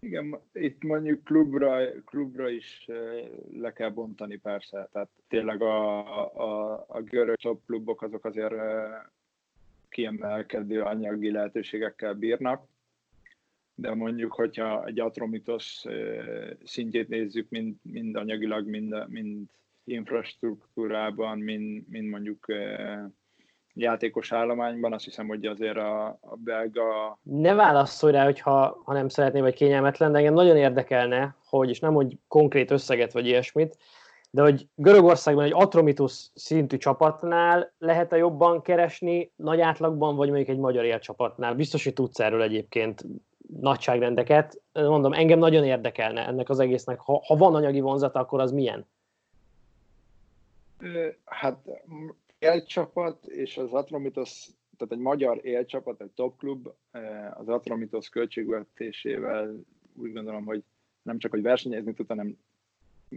Igen, 0.00 0.40
itt 0.52 0.82
mondjuk 0.82 1.24
klubra, 1.24 1.78
klubra 2.04 2.48
is 2.48 2.88
le 3.60 3.72
kell 3.72 3.90
bontani 3.90 4.36
persze, 4.36 4.88
tehát 4.92 5.08
tényleg 5.28 5.62
a, 5.62 5.98
a, 6.26 6.84
a 6.88 7.00
görög 7.00 7.36
top 7.36 7.60
klubok 7.66 8.02
azok 8.02 8.24
azért 8.24 8.54
kiemelkedő 9.88 10.82
anyagi 10.82 11.30
lehetőségekkel 11.30 12.14
bírnak, 12.14 12.66
de 13.74 13.94
mondjuk, 13.94 14.32
hogyha 14.32 14.84
egy 14.84 15.00
Atromitos 15.00 15.84
szintjét 16.64 17.08
nézzük, 17.08 17.48
mind, 17.48 17.74
mind 17.82 18.16
anyagilag, 18.16 18.66
mind, 18.66 19.08
mind 19.08 19.48
infrastruktúrában, 19.84 21.38
mind, 21.38 21.88
mind 21.88 22.08
mondjuk 22.08 22.46
játékos 23.74 24.32
állományban, 24.32 24.92
azt 24.92 25.04
hiszem, 25.04 25.26
hogy 25.26 25.46
azért 25.46 25.76
a, 25.76 26.06
a 26.06 26.36
belga... 26.36 27.18
Ne 27.22 27.54
válaszolj 27.54 28.12
rá, 28.12 28.24
hogyha, 28.24 28.80
ha 28.84 28.92
nem 28.92 29.08
szeretné, 29.08 29.40
vagy 29.40 29.54
kényelmetlen, 29.54 30.12
de 30.12 30.18
engem 30.18 30.34
nagyon 30.34 30.56
érdekelne, 30.56 31.36
hogy, 31.44 31.68
és 31.68 31.80
nem 31.80 31.94
hogy 31.94 32.18
konkrét 32.28 32.70
összeget, 32.70 33.12
vagy 33.12 33.26
ilyesmit, 33.26 33.76
de 34.30 34.42
hogy 34.42 34.68
Görögországban 34.74 35.44
egy 35.44 35.52
Atromitus 35.54 36.30
szintű 36.34 36.76
csapatnál 36.76 37.72
lehet-e 37.78 38.16
jobban 38.16 38.62
keresni 38.62 39.32
nagy 39.36 39.60
átlagban, 39.60 40.16
vagy 40.16 40.28
mondjuk 40.28 40.48
egy 40.48 40.58
magyar 40.58 40.84
élcsapatnál? 40.84 41.54
Biztos, 41.54 41.84
hogy 41.84 41.92
tudsz 41.92 42.20
erről 42.20 42.42
egyébként 42.42 43.04
nagyságrendeket. 43.48 44.62
Mondom, 44.72 45.12
engem 45.12 45.38
nagyon 45.38 45.64
érdekelne 45.64 46.26
ennek 46.26 46.48
az 46.48 46.58
egésznek. 46.58 47.00
Ha, 47.00 47.22
ha 47.26 47.36
van 47.36 47.54
anyagi 47.54 47.80
vonzata, 47.80 48.18
akkor 48.18 48.40
az 48.40 48.52
milyen? 48.52 48.86
Hát 51.24 51.68
élcsapat 52.38 53.26
és 53.26 53.56
az 53.56 53.72
Atromitos, 53.72 54.46
tehát 54.76 54.92
egy 54.92 54.98
magyar 54.98 55.40
élcsapat, 55.42 56.00
egy 56.00 56.10
top 56.10 56.38
klub, 56.38 56.68
az 57.34 57.48
Atromitos 57.48 58.08
költségvetésével 58.08 59.54
úgy 59.94 60.12
gondolom, 60.12 60.44
hogy 60.44 60.62
nem 61.02 61.18
csak, 61.18 61.30
hogy 61.30 61.42
versenyezni 61.42 61.94
tud, 61.94 62.08
hanem 62.08 62.38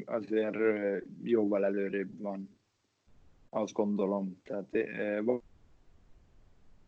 azért 0.05 0.57
jóval 1.24 1.65
előrébb 1.65 2.22
van. 2.22 2.60
Azt 3.50 3.74
gondolom. 3.74 4.41
Tehát 4.43 4.75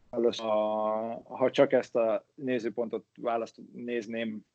a, 0.10 0.48
ha 1.24 1.52
csak 1.52 1.72
ezt 1.72 1.96
a 1.96 2.26
nézőpontot 2.36 3.06
választ 3.18 3.62
nézném, 3.74 4.46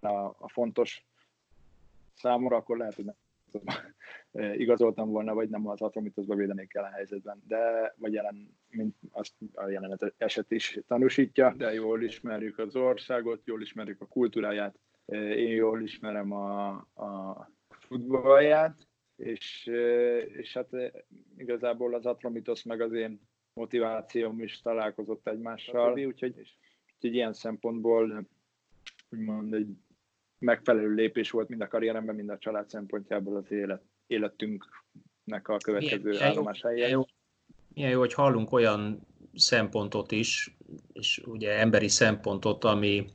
a, 0.00 0.08
a 0.24 0.48
fontos 0.48 1.04
számomra, 2.14 2.56
akkor 2.56 2.76
lehet, 2.76 2.94
hogy 2.94 3.04
nem 3.04 3.16
igazoltam 4.56 5.10
volna, 5.10 5.34
vagy 5.34 5.48
nem 5.48 5.68
az 5.68 5.80
Atromitosba 5.80 6.34
védenék 6.34 6.74
el 6.74 6.84
a 6.84 6.90
helyzetben, 6.94 7.42
de 7.46 7.94
vagy 7.96 8.12
jelen, 8.12 8.56
mint 8.70 8.96
azt 9.10 9.34
a 9.54 9.68
jelenet 9.68 10.14
eset 10.16 10.50
is 10.50 10.78
tanúsítja, 10.86 11.54
de 11.56 11.72
jól 11.72 12.02
ismerjük 12.02 12.58
az 12.58 12.76
országot, 12.76 13.40
jól 13.44 13.62
ismerjük 13.62 14.00
a 14.00 14.06
kultúráját, 14.06 14.78
én 15.06 15.54
jól 15.54 15.82
ismerem 15.82 16.32
a, 16.32 16.68
a 16.94 17.50
futballját, 17.68 18.86
és, 19.22 19.70
és 20.36 20.52
hát 20.52 20.68
igazából 21.36 21.94
az 21.94 22.06
Atromitos 22.06 22.62
meg 22.62 22.80
az 22.80 22.92
én 22.92 23.20
motivációm 23.54 24.42
is 24.42 24.60
találkozott 24.60 25.28
egymással, 25.28 25.92
úgyhogy, 25.92 26.34
úgyhogy 26.94 27.14
ilyen 27.14 27.32
szempontból 27.32 28.28
úgymond 29.08 29.54
egy 29.54 29.68
megfelelő 30.38 30.94
lépés 30.94 31.30
volt 31.30 31.48
mind 31.48 31.60
a 31.60 31.68
karrieremben, 31.68 32.14
mind 32.14 32.28
a 32.28 32.38
család 32.38 32.68
szempontjából 32.68 33.36
az 33.36 33.50
élet, 33.50 33.82
életünknek 34.06 35.48
a 35.48 35.56
következő 35.56 36.10
milyen, 36.10 36.22
állomás 36.22 36.62
milyen 36.62 36.90
jó, 36.90 37.04
milyen 37.74 37.90
jó, 37.90 37.98
hogy 37.98 38.14
hallunk 38.14 38.52
olyan 38.52 39.06
szempontot 39.34 40.12
is, 40.12 40.56
és 40.92 41.22
ugye 41.26 41.58
emberi 41.58 41.88
szempontot, 41.88 42.64
ami, 42.64 43.06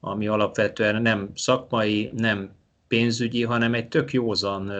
ami 0.00 0.26
alapvetően 0.26 1.02
nem 1.02 1.30
szakmai, 1.34 2.10
nem 2.12 2.58
pénzügyi, 2.90 3.42
hanem 3.42 3.74
egy 3.74 3.88
tök 3.88 4.12
józan 4.12 4.72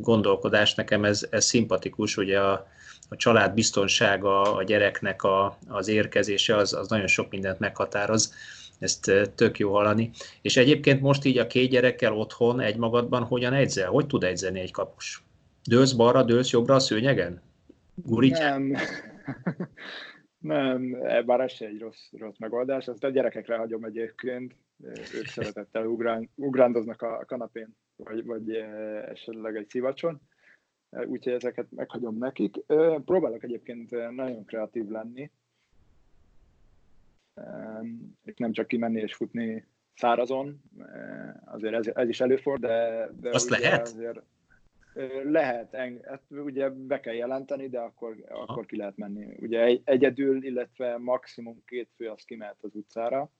gondolkodás. 0.00 0.74
Nekem 0.74 1.04
ez, 1.04 1.26
ez 1.30 1.44
szimpatikus, 1.44 2.16
ugye 2.16 2.40
a, 2.40 2.66
a 3.08 3.16
család 3.16 3.54
biztonsága, 3.54 4.54
a 4.54 4.62
gyereknek 4.62 5.22
a, 5.22 5.58
az 5.68 5.88
érkezése, 5.88 6.56
az, 6.56 6.72
az 6.72 6.88
nagyon 6.88 7.06
sok 7.06 7.30
mindent 7.30 7.58
meghatároz 7.58 8.34
ezt 8.78 9.12
tök 9.34 9.58
jó 9.58 9.72
hallani. 9.72 10.10
És 10.42 10.56
egyébként 10.56 11.00
most 11.00 11.24
így 11.24 11.38
a 11.38 11.46
két 11.46 11.70
gyerekkel 11.70 12.12
otthon 12.12 12.60
egymagadban 12.60 13.22
hogyan 13.22 13.52
edzel? 13.52 13.90
Hogy 13.90 14.06
tud 14.06 14.24
edzeni 14.24 14.60
egy 14.60 14.72
kapus? 14.72 15.22
Dőlsz 15.64 15.92
balra, 15.92 16.22
dőlsz 16.22 16.50
jobbra 16.50 16.74
a 16.74 16.78
szőnyegen? 16.78 17.42
Gurítja? 17.94 18.58
Nem. 18.58 18.76
Nem, 20.38 20.90
bár 21.26 21.40
ez 21.40 21.54
egy 21.58 21.78
rossz, 21.80 22.10
rossz 22.18 22.38
megoldás. 22.38 22.86
Ezt 22.86 23.04
a 23.04 23.10
gyerekekre 23.10 23.56
hagyom 23.56 23.84
egyébként. 23.84 24.54
Ők 25.14 25.26
szeretettel 25.26 25.86
ugrán, 25.86 26.30
ugrándoznak 26.34 27.02
a 27.02 27.24
kanapén, 27.26 27.76
vagy, 27.96 28.24
vagy 28.24 28.54
esetleg 29.04 29.56
egy 29.56 29.68
szivacson. 29.68 30.20
Úgyhogy 30.90 31.32
ezeket 31.32 31.70
meghagyom 31.70 32.18
nekik. 32.18 32.56
Próbálok 33.04 33.42
egyébként 33.42 33.90
nagyon 34.10 34.44
kreatív 34.44 34.88
lenni, 34.88 35.30
és 38.24 38.34
nem 38.36 38.52
csak 38.52 38.66
kimenni 38.66 39.00
és 39.00 39.14
futni 39.14 39.66
szárazon, 39.94 40.62
azért 41.44 41.74
ez, 41.74 41.86
ez 41.94 42.08
is 42.08 42.20
előfordul, 42.20 42.68
de, 42.68 43.08
de 43.20 43.30
Azt 43.30 43.48
lehet? 43.48 43.80
Azért, 43.80 44.22
lehet, 45.24 45.74
ezt 46.02 46.22
ugye 46.30 46.70
be 46.70 47.00
kell 47.00 47.14
jelenteni, 47.14 47.68
de 47.68 47.78
akkor, 47.78 48.24
akkor 48.28 48.66
ki 48.66 48.76
lehet 48.76 48.96
menni. 48.96 49.36
Ugye 49.40 49.62
egy, 49.62 49.80
egyedül, 49.84 50.44
illetve 50.44 50.98
maximum 50.98 51.62
két 51.64 51.88
fő 51.96 52.08
az 52.08 52.24
kimehet 52.24 52.56
az 52.60 52.74
utcára, 52.74 53.30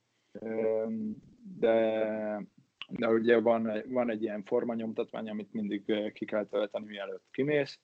de, 1.59 1.77
de 2.89 3.09
ugye 3.09 3.41
van, 3.41 3.83
van 3.87 4.11
egy 4.11 4.23
ilyen 4.23 4.43
formanyomtatvány, 4.45 5.31
amit 5.31 5.53
mindig 5.53 6.13
ki 6.13 6.25
kell 6.25 6.47
tölteni, 6.47 6.87
mielőtt 6.87 7.25
kimész. 7.31 7.79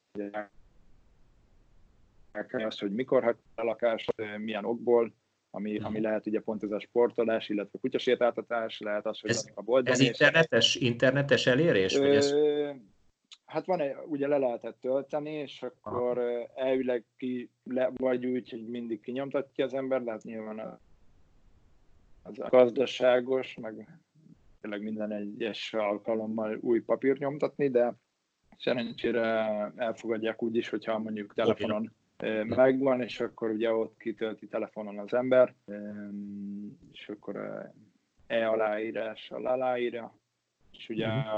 Azt, 2.51 2.81
hogy 2.81 2.93
mikor 2.93 3.23
hagysz 3.23 3.39
a 3.55 3.63
lakást, 3.63 4.15
milyen 4.39 4.65
okból, 4.65 5.13
ami, 5.51 5.79
ami 5.79 6.01
lehet 6.01 6.27
ugye 6.27 6.41
pont 6.41 6.63
ez 6.63 6.71
a 6.71 6.81
sportolás, 6.81 7.49
illetve 7.49 7.79
kutyasétáltatás, 7.79 8.81
lehet 8.81 9.07
az, 9.07 9.21
hogy 9.21 9.31
ez, 9.31 9.47
a 9.55 9.63
boltban 9.63 9.93
Ez 9.93 10.01
internetes, 10.01 10.75
internetes 10.75 11.47
elérés? 11.47 11.95
Ö, 11.95 11.99
vagy 11.99 12.15
ez... 12.15 12.35
Hát 13.45 13.67
van 13.67 13.81
egy, 13.81 13.95
ugye 14.07 14.27
le 14.27 14.39
lehetett 14.39 14.81
tölteni, 14.81 15.33
és 15.33 15.63
akkor 15.63 16.19
Aha. 16.19 16.51
elvileg 16.55 17.05
ki, 17.17 17.51
le, 17.65 17.91
vagy 17.97 18.27
úgy, 18.27 18.51
hogy 18.51 18.67
mindig 18.67 19.01
kinyomtatja 19.01 19.65
az 19.65 19.75
ember, 19.75 20.03
lehet 20.03 20.23
nyilván 20.23 20.59
a, 20.59 20.81
az 22.25 22.41
a 22.41 22.49
gazdaságos, 22.49 23.55
meg 23.61 23.89
tényleg 24.61 24.83
minden 24.83 25.13
egyes 25.13 25.75
alkalommal 25.75 26.59
új 26.61 26.81
papír 26.81 27.19
nyomtatni, 27.19 27.69
de 27.69 27.95
szerencsére 28.59 29.23
elfogadják 29.77 30.43
úgy 30.43 30.57
is, 30.57 30.69
hogyha 30.69 30.99
mondjuk 30.99 31.35
telefonon 31.35 31.93
megvan, 32.45 33.03
és 33.03 33.21
akkor 33.21 33.51
ugye 33.51 33.73
ott 33.73 33.97
kitölti 33.99 34.47
telefonon 34.47 34.99
az 34.99 35.15
ember, 35.15 35.55
és 36.93 37.09
akkor 37.09 37.63
e-aláírással 38.27 39.47
aláírja, 39.47 40.15
és 40.71 40.89
ugye 40.89 41.07
mhm. 41.07 41.29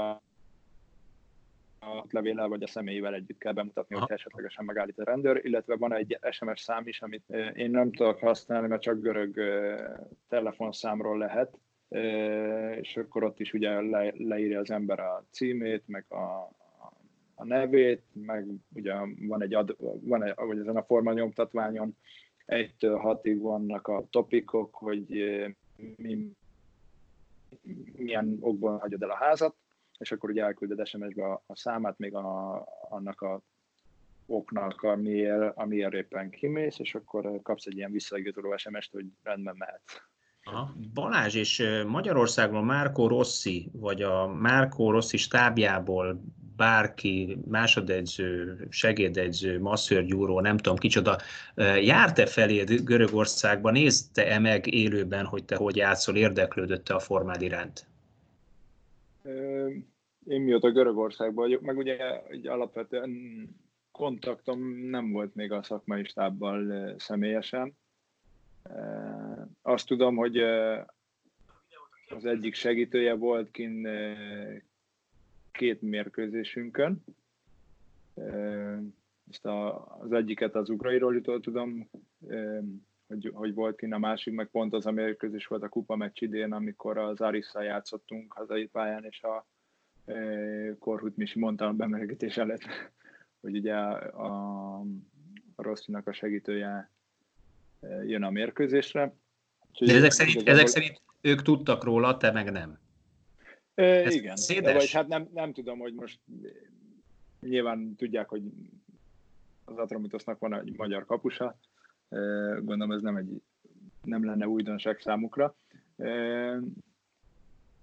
A 1.79 2.05
levéllel 2.09 2.47
vagy 2.47 2.63
a 2.63 2.67
személyével 2.67 3.13
együtt 3.13 3.37
kell 3.37 3.53
bemutatni, 3.53 3.95
hogy 3.95 4.11
esetlegesen 4.11 4.65
megállít 4.65 4.99
a 4.99 5.03
rendőr, 5.03 5.45
illetve 5.45 5.75
van 5.75 5.93
egy 5.93 6.19
SMS 6.31 6.61
szám 6.61 6.87
is, 6.87 7.01
amit 7.01 7.29
én 7.53 7.69
nem 7.69 7.91
tudok 7.91 8.19
használni, 8.19 8.67
mert 8.67 8.81
csak 8.81 9.01
görög 9.01 9.39
telefonszámról 10.29 11.17
lehet, 11.17 11.57
és 12.81 12.97
akkor 12.97 13.23
ott 13.23 13.39
is 13.39 13.53
ugye 13.53 13.81
le, 13.81 14.13
leírja 14.17 14.59
az 14.59 14.71
ember 14.71 14.99
a 14.99 15.25
címét, 15.31 15.83
meg 15.87 16.05
a, 16.09 16.51
a 17.35 17.43
nevét, 17.43 18.03
meg 18.13 18.47
ugye 18.73 18.93
van 19.19 19.41
egy, 19.41 19.53
ad, 19.53 19.75
van 20.01 20.23
egy 20.23 20.33
vagy 20.35 20.59
ezen 20.59 20.75
a 20.75 20.83
formanyomtatványon 20.83 21.95
egytől 22.45 22.97
hatig 22.97 23.41
vannak 23.41 23.87
a 23.87 24.05
topikok, 24.09 24.75
hogy 24.75 25.05
mi, 25.95 26.31
milyen 27.95 28.37
okból 28.39 28.77
hagyod 28.77 29.03
el 29.03 29.09
a 29.09 29.15
házat, 29.15 29.55
és 29.97 30.11
akkor 30.11 30.29
ugye 30.29 30.43
elkülded 30.43 30.87
SMS-be 30.87 31.25
a, 31.25 31.43
a 31.45 31.55
számát, 31.55 31.97
még 31.97 32.15
a, 32.15 32.63
annak 32.89 33.21
a 33.21 33.41
oknak, 34.25 34.81
amiért, 34.81 35.57
amiért 35.57 35.93
éppen 35.93 36.29
kimész, 36.29 36.79
és 36.79 36.95
akkor 36.95 37.39
kapsz 37.43 37.65
egy 37.65 37.75
ilyen 37.75 37.91
visszaigazoló 37.91 38.57
SMS-t, 38.57 38.91
hogy 38.91 39.05
rendben 39.23 39.55
mehetsz. 39.57 40.01
Aha. 40.43 40.75
Balázs, 40.93 41.35
és 41.35 41.63
Magyarországon 41.87 42.65
Márko 42.65 43.07
Rossi, 43.07 43.69
vagy 43.73 44.01
a 44.01 44.27
Márko 44.27 44.91
Rossi 44.91 45.17
stábjából 45.17 46.21
bárki, 46.55 47.37
másodedző, 47.47 48.57
segédedző, 48.69 49.59
masszörgyúró, 49.59 50.39
nem 50.39 50.57
tudom 50.57 50.77
kicsoda, 50.77 51.17
járt-e 51.81 52.25
felé 52.25 52.63
Görögországban, 52.63 53.71
nézte-e 53.71 54.39
meg 54.39 54.73
élőben, 54.73 55.25
hogy 55.25 55.45
te 55.45 55.55
hogy 55.55 55.75
játszol, 55.75 56.15
érdeklődött-e 56.15 56.95
a 56.95 56.99
formád 56.99 57.41
iránt? 57.41 57.87
Én 60.25 60.41
mióta 60.41 60.71
Görögországban 60.71 61.35
vagyok, 61.35 61.61
meg 61.61 61.77
ugye 61.77 62.21
egy 62.27 62.47
alapvetően 62.47 63.11
kontaktom 63.91 64.59
nem 64.89 65.11
volt 65.11 65.35
még 65.35 65.51
a 65.51 65.63
szakmai 65.63 66.03
stábbal 66.03 66.93
személyesen, 66.97 67.77
azt 69.61 69.87
tudom, 69.87 70.15
hogy 70.15 70.37
az 72.09 72.25
egyik 72.25 72.53
segítője 72.53 73.13
volt 73.13 73.51
kint 73.51 73.87
két 75.51 75.81
mérkőzésünkön. 75.81 77.03
Ezt 79.29 79.45
az 79.99 80.11
egyiket 80.11 80.55
az 80.55 80.69
Ugrairól 80.69 81.21
tudom, 81.21 81.89
hogy, 83.07 83.31
hogy 83.33 83.53
volt 83.53 83.77
kint, 83.77 83.93
a 83.93 83.97
másik 83.97 84.33
meg 84.33 84.47
pont 84.47 84.73
az 84.73 84.85
a 84.85 84.91
mérkőzés 84.91 85.47
volt 85.47 85.63
a 85.63 85.69
kupa 85.69 85.95
meccs 85.95 86.21
idén, 86.21 86.51
amikor 86.51 86.97
az 86.97 87.21
Arisszal 87.21 87.63
játszottunk 87.63 88.33
hazai 88.33 88.67
pályán, 88.67 89.03
és 89.03 89.23
a 89.23 89.47
Korhut 90.79 91.17
Misi 91.17 91.39
mondta 91.39 91.67
a 91.67 91.73
bemelegítés 91.73 92.37
előtt, 92.37 92.63
hogy 93.41 93.55
ugye 93.55 93.73
a, 93.73 94.75
a 94.77 94.83
Rosszinak 95.55 96.07
a 96.07 96.13
segítője 96.13 96.91
jön 98.05 98.23
a 98.23 98.29
mérkőzésre. 98.29 99.15
De 99.79 99.93
ezek 99.93 100.11
szerint, 100.11 100.35
igazából... 100.35 100.59
ezek 100.59 100.67
szerint 100.67 101.01
ők 101.21 101.41
tudtak 101.41 101.83
róla, 101.83 102.17
te 102.17 102.31
meg 102.31 102.51
nem. 102.51 102.79
E, 103.75 104.11
igen, 104.11 104.35
szédes? 104.35 104.73
vagy 104.73 104.91
hát 104.91 105.07
nem, 105.07 105.29
nem 105.33 105.53
tudom, 105.53 105.79
hogy 105.79 105.93
most 105.93 106.19
nyilván 107.39 107.95
tudják, 107.95 108.29
hogy 108.29 108.41
az 109.65 109.77
Atromitosnak 109.77 110.39
van 110.39 110.53
egy 110.53 110.77
magyar 110.77 111.05
kapusa, 111.05 111.57
gondolom 112.61 112.91
ez 112.91 113.01
nem, 113.01 113.15
egy, 113.15 113.41
nem 114.03 114.25
lenne 114.25 114.47
újdonság 114.47 114.99
számukra. 114.99 115.55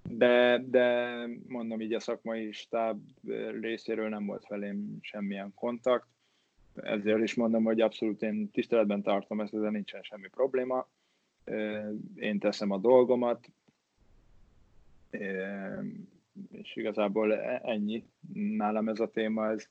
De, 0.09 0.63
de 0.67 1.17
mondom 1.47 1.81
így 1.81 1.93
a 1.93 2.01
szakmai 2.01 2.53
stáb 2.53 3.01
részéről 3.61 4.09
nem 4.09 4.27
volt 4.27 4.45
felém 4.47 4.99
semmilyen 5.01 5.55
kontakt 5.55 6.07
ezért 6.83 7.23
is 7.23 7.35
mondom, 7.35 7.65
hogy 7.65 7.81
abszolút 7.81 8.23
én 8.23 8.51
tiszteletben 8.51 9.03
tartom 9.03 9.41
ezt, 9.41 9.55
ezzel 9.55 9.71
nincsen 9.71 10.03
semmi 10.03 10.29
probléma. 10.29 10.89
Én 12.15 12.39
teszem 12.39 12.71
a 12.71 12.79
dolgomat, 12.79 13.51
és 16.51 16.77
igazából 16.77 17.35
e, 17.35 17.61
ennyi. 17.65 18.05
Nálam 18.35 18.89
ez 18.89 19.01
a 19.01 19.11
téma, 19.11 19.51
ez, 19.51 19.69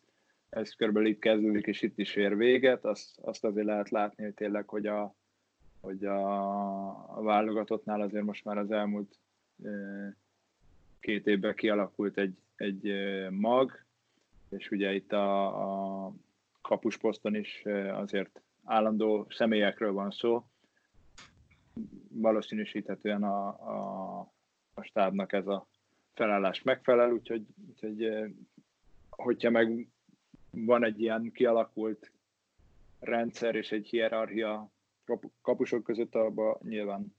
ez 0.53 0.73
körülbelül 0.73 1.09
itt 1.09 1.19
kezdődik, 1.19 1.65
és 1.65 1.81
itt 1.81 1.97
is 1.97 2.15
ér 2.15 2.37
véget. 2.37 2.85
Azt, 2.85 3.19
azt 3.21 3.43
azért 3.43 3.65
lehet 3.65 3.89
látni, 3.89 4.23
hogy 4.23 4.33
tényleg, 4.33 4.67
hogy 4.67 4.85
a, 4.85 5.15
hogy 5.81 6.05
a, 6.05 7.21
válogatottnál 7.21 8.01
azért 8.01 8.23
most 8.23 8.45
már 8.45 8.57
az 8.57 8.71
elmúlt 8.71 9.19
két 10.99 11.27
évben 11.27 11.55
kialakult 11.55 12.17
egy, 12.17 12.37
egy 12.55 12.93
mag, 13.29 13.85
és 14.49 14.71
ugye 14.71 14.93
itt 14.93 15.11
a, 15.11 15.45
a 16.05 16.13
kapusposzton 16.61 17.35
is 17.35 17.63
azért 17.91 18.41
állandó 18.63 19.27
személyekről 19.29 19.91
van 19.91 20.11
szó. 20.11 20.45
Valószínűsíthetően 22.09 23.23
a, 23.23 23.47
a, 23.47 24.19
a 24.73 24.81
stábnak 24.83 25.33
ez 25.33 25.47
a 25.47 25.67
felállás 26.13 26.61
megfelel, 26.61 27.11
úgyhogy, 27.11 27.45
úgyhogy 27.67 28.09
hogyha 29.09 29.49
meg 29.49 29.87
van 30.55 30.85
egy 30.85 31.01
ilyen 31.01 31.31
kialakult 31.31 32.11
rendszer 32.99 33.55
és 33.55 33.71
egy 33.71 33.87
hierarchia 33.87 34.69
kapusok 35.41 35.83
között, 35.83 36.15
abban 36.15 36.57
nyilván 36.61 37.15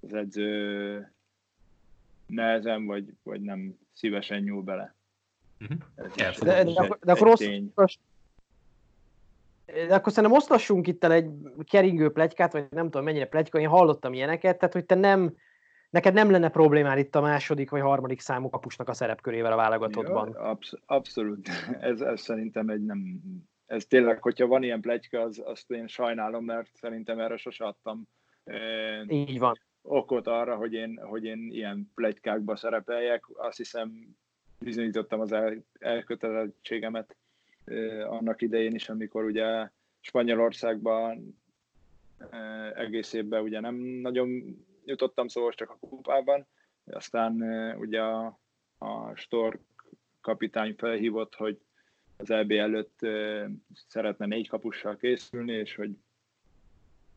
az 0.00 0.14
edző 0.14 1.12
nehezen 2.26 2.86
vagy, 2.86 3.12
vagy 3.22 3.40
nem 3.40 3.78
szívesen 3.92 4.42
nyúl 4.42 4.62
bele. 4.62 4.94
Uh-huh. 5.60 5.78
De, 6.16 6.34
de, 6.40 6.64
de, 6.64 6.98
de 7.00 7.12
akkor 7.12 7.26
rossz, 7.26 7.44
de 9.64 9.94
akkor 9.94 10.12
szerintem 10.12 10.38
osztassunk 10.38 10.86
itt 10.86 11.04
el 11.04 11.12
egy 11.12 11.30
keringő 11.64 12.10
plegykát, 12.10 12.52
vagy 12.52 12.66
nem 12.70 12.84
tudom 12.84 13.04
mennyire 13.04 13.26
plegyka, 13.26 13.58
én 13.58 13.68
hallottam 13.68 14.12
ilyeneket, 14.12 14.58
tehát 14.58 14.74
hogy 14.74 14.84
te 14.84 14.94
nem, 14.94 15.36
neked 15.92 16.14
nem 16.14 16.30
lenne 16.30 16.48
problémád 16.48 16.98
itt 16.98 17.14
a 17.14 17.20
második 17.20 17.70
vagy 17.70 17.80
harmadik 17.80 18.20
számú 18.20 18.48
kapusnak 18.48 18.88
a 18.88 18.92
szerepkörével 18.92 19.52
a 19.52 19.56
válogatottban. 19.56 20.30
Ja, 20.32 20.40
absz- 20.40 20.80
abszolút. 20.86 21.48
Ez, 21.80 22.00
ez 22.00 22.20
szerintem 22.20 22.68
egy 22.68 22.84
nem... 22.84 23.20
Ez 23.66 23.86
tényleg, 23.86 24.22
hogyha 24.22 24.46
van 24.46 24.62
ilyen 24.62 24.80
plegyka, 24.80 25.20
az, 25.20 25.42
azt 25.44 25.70
én 25.70 25.86
sajnálom, 25.86 26.44
mert 26.44 26.70
szerintem 26.74 27.18
erre 27.18 27.36
sose 27.36 27.64
adtam 27.64 28.02
eh, 28.44 29.08
Így 29.08 29.38
van. 29.38 29.60
okot 29.82 30.26
arra, 30.26 30.56
hogy 30.56 30.72
én, 30.72 31.00
hogy 31.02 31.24
én 31.24 31.48
ilyen 31.50 31.90
plegykákba 31.94 32.56
szerepeljek. 32.56 33.24
Azt 33.34 33.56
hiszem, 33.56 34.16
bizonyítottam 34.58 35.20
az 35.20 35.32
el, 35.32 35.64
elkötelezettségemet 35.78 37.16
annak 38.08 38.42
idején 38.42 38.74
is, 38.74 38.88
amikor 38.88 39.24
ugye 39.24 39.68
Spanyolországban 40.00 41.40
egész 42.74 43.12
évben 43.12 43.42
ugye 43.42 43.60
nem 43.60 43.74
nagyon 43.74 44.56
jutottam, 44.84 45.28
szóval 45.28 45.52
csak 45.52 45.70
a 45.70 45.78
kupában, 45.88 46.46
aztán 46.84 47.42
ugye 47.78 48.00
a, 48.00 48.40
a 48.78 49.14
Stork 49.14 49.60
kapitány 50.20 50.74
felhívott, 50.78 51.34
hogy 51.34 51.60
az 52.16 52.30
EB 52.30 52.50
előtt 52.50 52.98
szeretne 53.88 54.26
négy 54.26 54.48
kapussal 54.48 54.96
készülni, 54.96 55.52
és 55.52 55.74
hogy 55.74 55.96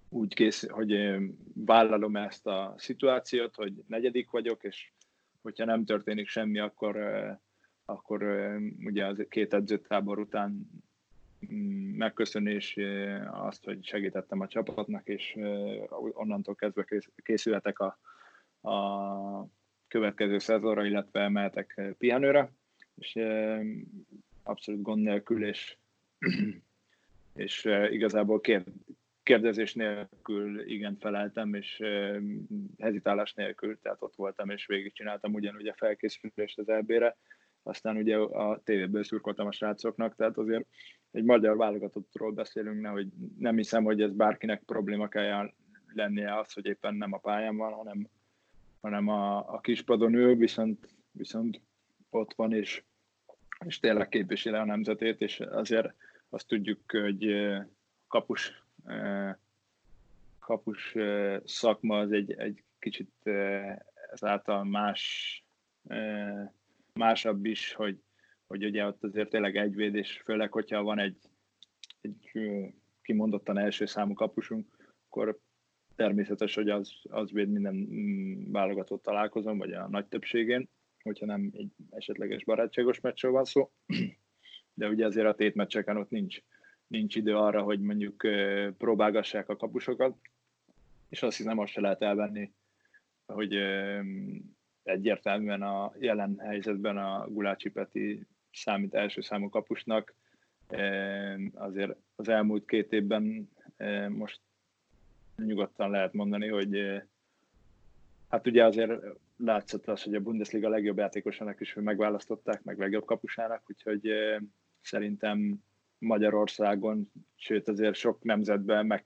úgy 0.10 0.34
kész, 0.34 0.70
hogy 0.70 1.16
vállalom 1.54 2.16
ezt 2.16 2.48
a 2.48 2.74
szituációt, 2.78 3.56
hogy 3.56 3.74
negyedik 3.88 4.30
vagyok, 4.30 4.64
és 4.64 4.92
hogyha 5.42 5.66
nem 5.66 5.86
történik 5.86 6.28
semmi, 6.28 6.60
akkor 6.60 6.98
akkor 7.86 8.24
ugye 8.86 9.06
az 9.06 9.26
két 9.30 9.54
edzőtábor 9.54 10.20
után 10.20 10.70
megköszönés 11.98 12.78
azt, 13.32 13.64
hogy 13.64 13.86
segítettem 13.86 14.40
a 14.40 14.48
csapatnak, 14.48 15.08
és 15.08 15.38
onnantól 16.14 16.56
kezdve 16.56 16.86
készülhetek 17.24 17.80
a, 17.80 18.00
a 18.70 19.48
következő 19.88 20.38
szezonra, 20.40 20.86
illetve 20.86 21.30
mehetek 21.30 21.82
pihenőre, 21.98 22.52
és 22.96 23.20
abszolút 24.44 24.82
gond 24.82 25.04
nélkül, 25.04 25.46
és, 25.46 25.78
és 27.34 27.66
igazából 27.90 28.42
kérdezés 29.24 29.74
nélkül 29.74 30.70
igen 30.70 30.98
feleltem, 31.00 31.54
és 31.54 31.82
hezitálás 32.78 33.34
nélkül, 33.34 33.80
tehát 33.80 34.02
ott 34.02 34.16
voltam, 34.16 34.50
és 34.50 34.66
végigcsináltam 34.66 35.34
ugyanúgy 35.34 35.68
a 35.68 35.76
felkészülést 35.78 36.60
az 36.60 36.70
EB-re, 36.70 37.18
aztán 37.64 37.98
ugye 37.98 38.18
a 38.18 38.62
tévéből 38.64 39.04
szurkoltam 39.04 39.48
a 39.48 39.52
srácoknak, 39.52 40.16
tehát 40.16 40.38
azért 40.38 40.66
egy 41.16 41.24
magyar 41.24 41.58
válogatottról 41.58 42.32
beszélünk, 42.32 42.82
nehogy 42.82 43.08
nem 43.38 43.56
hiszem, 43.56 43.84
hogy 43.84 44.02
ez 44.02 44.12
bárkinek 44.12 44.64
probléma 44.64 45.08
kell 45.08 45.52
lennie 45.94 46.38
az, 46.40 46.54
hogy 46.54 46.66
éppen 46.66 46.96
nem 46.96 47.14
a 47.14 47.18
pályán 47.18 47.58
van, 47.58 47.74
hanem, 47.74 48.08
hanem 48.82 49.08
a, 49.08 49.54
a 49.54 49.60
kispadon 49.60 50.14
ül, 50.14 50.36
viszont, 50.36 50.88
viszont 51.12 51.62
ott 52.10 52.34
van, 52.34 52.54
és, 52.54 52.84
és 53.66 53.80
tényleg 53.80 54.10
képviseli 54.10 54.56
a 54.56 54.66
nemzetét, 54.66 55.22
és 55.22 55.40
azért 55.40 55.94
azt 56.30 56.48
tudjuk, 56.48 56.80
hogy 56.92 57.52
kapus, 58.08 58.64
kapus 60.40 60.96
szakma 61.46 62.00
az 62.00 62.12
egy, 62.12 62.32
egy 62.32 62.64
kicsit 62.80 63.12
ezáltal 64.12 64.64
más 64.64 65.44
másabb 66.94 67.46
is, 67.46 67.74
hogy, 67.74 68.00
hogy 68.48 68.66
ugye 68.66 68.86
ott 68.86 69.04
azért 69.04 69.30
tényleg 69.30 69.56
egy 69.56 69.76
védés, 69.76 70.22
főleg, 70.26 70.52
hogyha 70.52 70.84
van 70.84 71.00
egy, 71.00 71.18
egy 72.02 72.32
kimondottan 73.02 73.58
első 73.58 73.86
számú 73.86 74.14
kapusunk, 74.14 74.94
akkor 75.08 75.40
természetes, 75.96 76.56
hogy 76.56 76.70
az, 76.70 76.92
az 77.04 77.32
véd 77.32 77.50
minden 77.50 77.76
mm, 77.76 78.52
válogatott 78.52 79.04
találkozón, 79.04 79.58
vagy 79.58 79.74
a 79.74 79.88
nagy 79.90 80.06
többségén, 80.06 80.70
hogyha 81.04 81.26
nem 81.26 81.52
egy 81.54 81.72
esetleges 81.90 82.44
barátságos 82.44 83.00
meccsről 83.00 83.32
van 83.32 83.46
szó. 83.46 83.72
de 84.74 84.88
ugye 84.88 85.06
azért 85.06 85.28
a 85.28 85.36
tétmeccseken 85.36 85.98
ott 85.98 86.10
nincs, 86.10 86.40
nincs 86.88 87.16
idő 87.16 87.36
arra, 87.36 87.62
hogy 87.62 87.80
mondjuk 87.80 88.28
próbálgassák 88.78 89.50
a 89.50 89.56
kapusokat, 89.56 90.18
és 91.10 91.24
azt 91.24 91.38
hiszem 91.38 91.60
azt 91.60 91.72
se 91.72 91.82
lehet 91.82 92.02
elvenni, 92.02 92.54
hogy 93.26 93.54
egyértelműen 94.84 95.62
a 95.62 95.94
jelen 96.00 96.40
helyzetben 96.40 96.98
a 96.98 97.28
Gulácsi 97.30 97.70
Peti 97.70 98.28
számít 98.56 98.94
első 98.94 99.22
számú 99.22 99.50
kapusnak. 99.50 100.14
Azért 101.54 101.96
az 102.16 102.30
elmúlt 102.30 102.66
két 102.66 102.92
évben 102.92 103.50
most 104.10 104.42
nyugodtan 105.36 105.90
lehet 105.90 106.14
mondani, 106.14 106.48
hogy 106.48 107.02
hát 108.30 108.48
ugye 108.48 108.66
azért 108.66 108.92
látszott 109.38 109.88
az, 109.88 110.04
hogy 110.04 110.16
a 110.16 110.20
Bundesliga 110.20 110.70
legjobb 110.70 110.98
játékosának 110.98 111.60
is 111.62 111.74
megválasztották, 111.74 112.64
meg 112.64 112.80
legjobb 112.80 113.06
kapusának, 113.06 113.64
úgyhogy 113.68 114.10
szerintem 114.82 115.64
Magyarországon, 115.98 117.12
sőt 117.36 117.68
azért 117.68 117.96
sok 117.96 118.24
nemzetben 118.24 119.02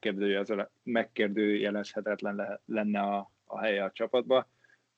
megkérdőjelezhetetlen 0.83 2.59
lenne 2.65 2.99
a, 2.99 3.31
a 3.45 3.59
helye 3.59 3.83
a 3.83 3.91
csapatba. 3.91 4.47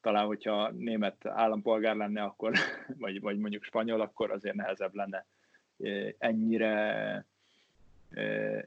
Talán, 0.02 0.26
hogyha 0.26 0.72
német 0.72 1.26
állampolgár 1.26 1.96
lenne, 1.96 2.24
akkor, 2.24 2.54
vagy, 3.04 3.22
vagy 3.22 3.38
mondjuk 3.38 3.64
spanyol, 3.64 4.02
akkor 4.02 4.32
azért 4.32 4.56
nehezebb 4.56 4.96
lenne 4.96 5.26
ennyire 6.18 7.26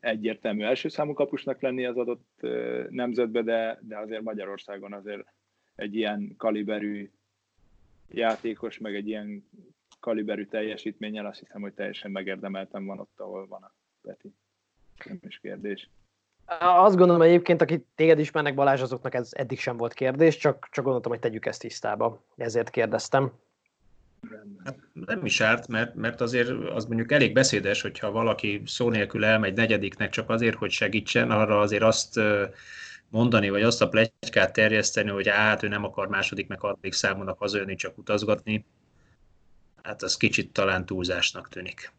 egyértelmű 0.00 0.64
első 0.64 0.88
számú 0.88 1.12
kapusnak 1.12 1.60
lenni 1.60 1.84
az 1.84 1.96
adott 1.96 2.40
nemzetbe, 2.90 3.42
de, 3.42 3.78
de 3.82 3.98
azért 3.98 4.22
Magyarországon 4.22 4.92
azért 4.92 5.26
egy 5.74 5.94
ilyen 5.94 6.34
kaliberű 6.36 7.10
játékos, 8.08 8.78
meg 8.78 8.94
egy 8.94 9.08
ilyen 9.08 9.48
kaliberű 10.00 10.44
teljesítménnyel 10.44 11.26
azt 11.26 11.38
hiszem, 11.38 11.60
hogy 11.60 11.74
teljesen 11.74 12.10
megérdemeltem 12.10 12.84
van 12.84 12.98
ott, 12.98 13.20
ahol 13.20 13.46
van 13.46 13.62
a 13.62 13.74
Peti. 14.02 14.34
Nem 15.04 15.18
is 15.26 15.38
kérdés. 15.38 15.88
Azt 16.60 16.96
gondolom 16.96 17.22
egyébként, 17.22 17.62
akik 17.62 17.84
téged 17.94 18.18
ismernek 18.18 18.54
Balázs, 18.54 18.80
azoknak 18.80 19.14
ez 19.14 19.28
eddig 19.32 19.58
sem 19.58 19.76
volt 19.76 19.92
kérdés, 19.92 20.36
csak, 20.36 20.68
csak 20.70 20.84
gondoltam, 20.84 21.12
hogy 21.12 21.20
tegyük 21.20 21.46
ezt 21.46 21.60
tisztába. 21.60 22.24
Ezért 22.36 22.70
kérdeztem. 22.70 23.32
Hát 24.64 24.78
nem 24.92 25.24
is 25.24 25.40
árt, 25.40 25.68
mert, 25.68 25.94
mert 25.94 26.20
azért 26.20 26.48
az 26.48 26.84
mondjuk 26.84 27.12
elég 27.12 27.32
beszédes, 27.32 27.82
hogyha 27.82 28.10
valaki 28.10 28.62
szó 28.66 28.90
nélkül 28.90 29.24
elmegy 29.24 29.54
negyediknek 29.54 30.10
csak 30.10 30.30
azért, 30.30 30.56
hogy 30.56 30.70
segítsen, 30.70 31.30
arra 31.30 31.60
azért 31.60 31.82
azt 31.82 32.20
mondani, 33.08 33.50
vagy 33.50 33.62
azt 33.62 33.82
a 33.82 33.88
plegykát 33.88 34.52
terjeszteni, 34.52 35.10
hogy 35.10 35.28
hát 35.28 35.62
ő 35.62 35.68
nem 35.68 35.84
akar 35.84 36.08
második, 36.08 36.48
meg 36.48 36.60
harmadik 36.60 36.92
számonak 36.92 37.38
hazajönni, 37.38 37.74
csak 37.74 37.98
utazgatni, 37.98 38.66
hát 39.82 40.02
az 40.02 40.16
kicsit 40.16 40.52
talán 40.52 40.86
túlzásnak 40.86 41.48
tűnik. 41.48 41.92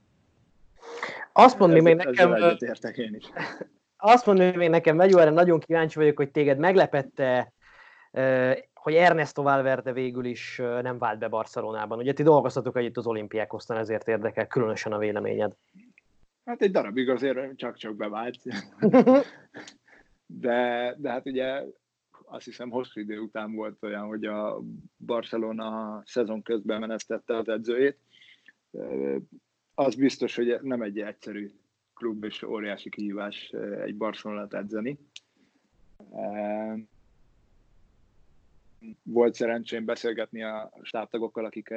Azt 1.33 1.59
mondom 1.59 1.83
még 1.83 1.95
nekem... 1.95 2.35
én 2.95 3.15
is. 3.15 3.25
Azt 3.97 4.25
mondom 4.25 4.55
még 4.55 4.69
nekem, 4.69 4.95
Megyó, 4.95 5.17
erre 5.17 5.29
nagyon 5.29 5.59
kíváncsi 5.59 5.99
vagyok, 5.99 6.17
hogy 6.17 6.31
téged 6.31 6.57
meglepette, 6.57 7.53
hogy 8.73 8.93
Ernesto 8.93 9.41
Valverde 9.41 9.93
végül 9.93 10.25
is 10.25 10.57
nem 10.57 10.97
vált 10.97 11.19
be 11.19 11.27
Barcelonában. 11.27 11.97
Ugye 11.97 12.13
ti 12.13 12.23
dolgoztatok 12.23 12.77
együtt 12.77 12.97
az 12.97 13.07
olimpiákoztan, 13.07 13.77
ezért 13.77 14.07
érdekel 14.07 14.47
különösen 14.47 14.91
a 14.91 14.97
véleményed. 14.97 15.53
Hát 16.45 16.61
egy 16.61 16.71
darabig 16.71 17.09
azért 17.09 17.55
csak-csak 17.55 17.95
bevált. 17.95 18.37
de, 20.25 20.95
de 20.97 21.09
hát 21.09 21.25
ugye 21.25 21.63
azt 22.25 22.45
hiszem 22.45 22.69
hosszú 22.69 22.99
idő 22.99 23.19
után 23.19 23.55
volt 23.55 23.83
olyan, 23.83 24.07
hogy 24.07 24.25
a 24.25 24.61
Barcelona 24.97 26.01
szezon 26.05 26.41
közben 26.41 26.79
menesztette 26.79 27.37
az 27.37 27.47
edzőjét. 27.49 27.97
Az 29.73 29.95
biztos, 29.95 30.35
hogy 30.35 30.59
nem 30.61 30.81
egy 30.81 30.99
egyszerű 30.99 31.51
klub 31.95 32.23
és 32.23 32.43
óriási 32.43 32.89
kihívás 32.89 33.49
egy 33.83 33.95
Barcelonát 33.95 34.53
edzeni. 34.53 34.97
Volt 39.03 39.33
szerencsém 39.33 39.85
beszélgetni 39.85 40.43
a 40.43 40.71
stábtagokkal, 40.81 41.45
akik 41.45 41.73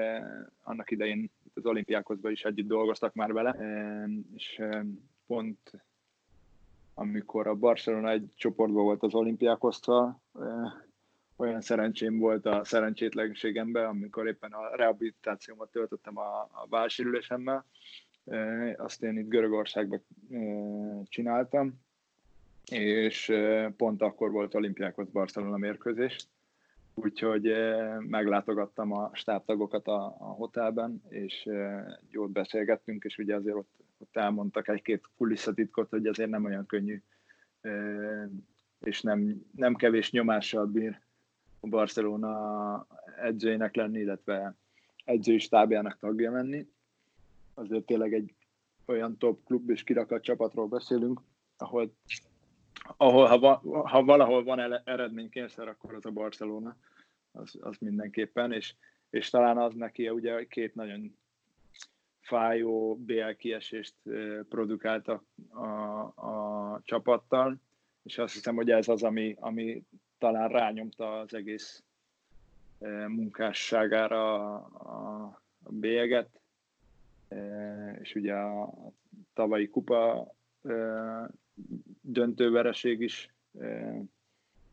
annak 0.62 0.90
idején 0.90 1.30
az 1.54 1.66
olimpiákozban 1.66 2.32
is 2.32 2.42
együtt 2.42 2.66
dolgoztak 2.66 3.14
már 3.14 3.32
vele, 3.32 3.56
és 4.34 4.62
pont 5.26 5.72
amikor 6.94 7.46
a 7.46 7.54
Barcelona 7.54 8.10
egy 8.10 8.32
csoportban 8.34 8.84
volt 8.84 9.02
az 9.02 9.14
olimpiákoztal, 9.14 10.22
olyan 11.36 11.60
szerencsém 11.60 12.18
volt 12.18 12.46
a 12.46 12.64
szerencsétlenségemben, 12.64 13.84
amikor 13.84 14.26
éppen 14.26 14.52
a 14.52 14.76
rehabilitációmat 14.76 15.70
töltöttem 15.70 16.16
a, 16.16 16.40
a 16.40 16.66
válsérülésemmel, 16.68 17.64
azt 18.76 19.02
én 19.02 19.18
itt 19.18 19.28
Görögországban 19.28 20.02
csináltam, 21.04 21.80
és 22.70 23.32
pont 23.76 24.02
akkor 24.02 24.30
volt 24.30 24.54
olimpiákhoz 24.54 25.08
Barcelona 25.10 25.56
mérkőzés, 25.56 26.26
úgyhogy 26.94 27.52
meglátogattam 27.98 28.92
a 28.92 29.10
stábtagokat 29.12 29.86
a, 29.86 30.04
a 30.04 30.24
hotelben, 30.24 31.02
és 31.08 31.48
jót 32.10 32.30
beszélgettünk, 32.30 33.04
és 33.04 33.18
ugye 33.18 33.34
azért 33.34 33.56
ott 33.56 33.78
ott 33.98 34.16
elmondtak 34.16 34.68
egy-két 34.68 35.04
kulisszatitkot, 35.16 35.90
hogy 35.90 36.06
azért 36.06 36.30
nem 36.30 36.44
olyan 36.44 36.66
könnyű, 36.66 37.02
és 38.80 39.00
nem, 39.02 39.42
nem 39.54 39.74
kevés 39.74 40.10
nyomással 40.10 40.66
bír 40.66 41.00
a 41.60 41.66
Barcelona 41.66 42.86
edzőjének 43.22 43.74
lenni, 43.74 44.00
illetve 44.00 44.54
edzői 45.04 45.38
stábjának 45.38 45.98
tagja 45.98 46.30
menni. 46.30 46.66
Azért 47.58 47.84
tényleg 47.84 48.14
egy 48.14 48.34
olyan 48.86 49.18
top 49.18 49.44
klub 49.44 49.70
és 49.70 49.84
kirakat 49.84 50.22
csapatról 50.22 50.66
beszélünk, 50.66 51.20
ahol, 51.56 51.94
ahol 52.96 53.26
ha, 53.26 53.38
va, 53.38 53.60
ha 53.88 54.04
valahol 54.04 54.44
van 54.44 54.88
eredménykényszer, 54.88 55.68
akkor 55.68 55.94
az 55.94 56.06
a 56.06 56.10
Barcelona, 56.10 56.76
az, 57.32 57.58
az 57.60 57.76
mindenképpen, 57.80 58.52
és, 58.52 58.74
és 59.10 59.30
talán 59.30 59.58
az 59.58 59.74
neki 59.74 60.08
ugye 60.08 60.44
két 60.44 60.74
nagyon 60.74 61.16
fájó 62.20 62.96
BL 62.96 63.30
kiesést 63.36 63.94
produkált 64.48 65.08
a, 65.08 65.22
a, 65.48 66.02
a 66.14 66.80
csapattal, 66.84 67.60
és 68.02 68.18
azt 68.18 68.34
hiszem, 68.34 68.54
hogy 68.54 68.70
ez 68.70 68.88
az, 68.88 69.02
ami, 69.02 69.36
ami 69.40 69.84
talán 70.18 70.48
rányomta 70.48 71.18
az 71.18 71.34
egész 71.34 71.82
munkásságára 73.06 74.54
a, 74.54 75.24
a 75.62 75.70
bélyeget, 75.70 76.37
és 78.00 78.14
ugye 78.14 78.34
a 78.34 78.74
tavalyi 79.34 79.68
kupa 79.68 80.34
döntővereség 82.00 83.00
is 83.00 83.34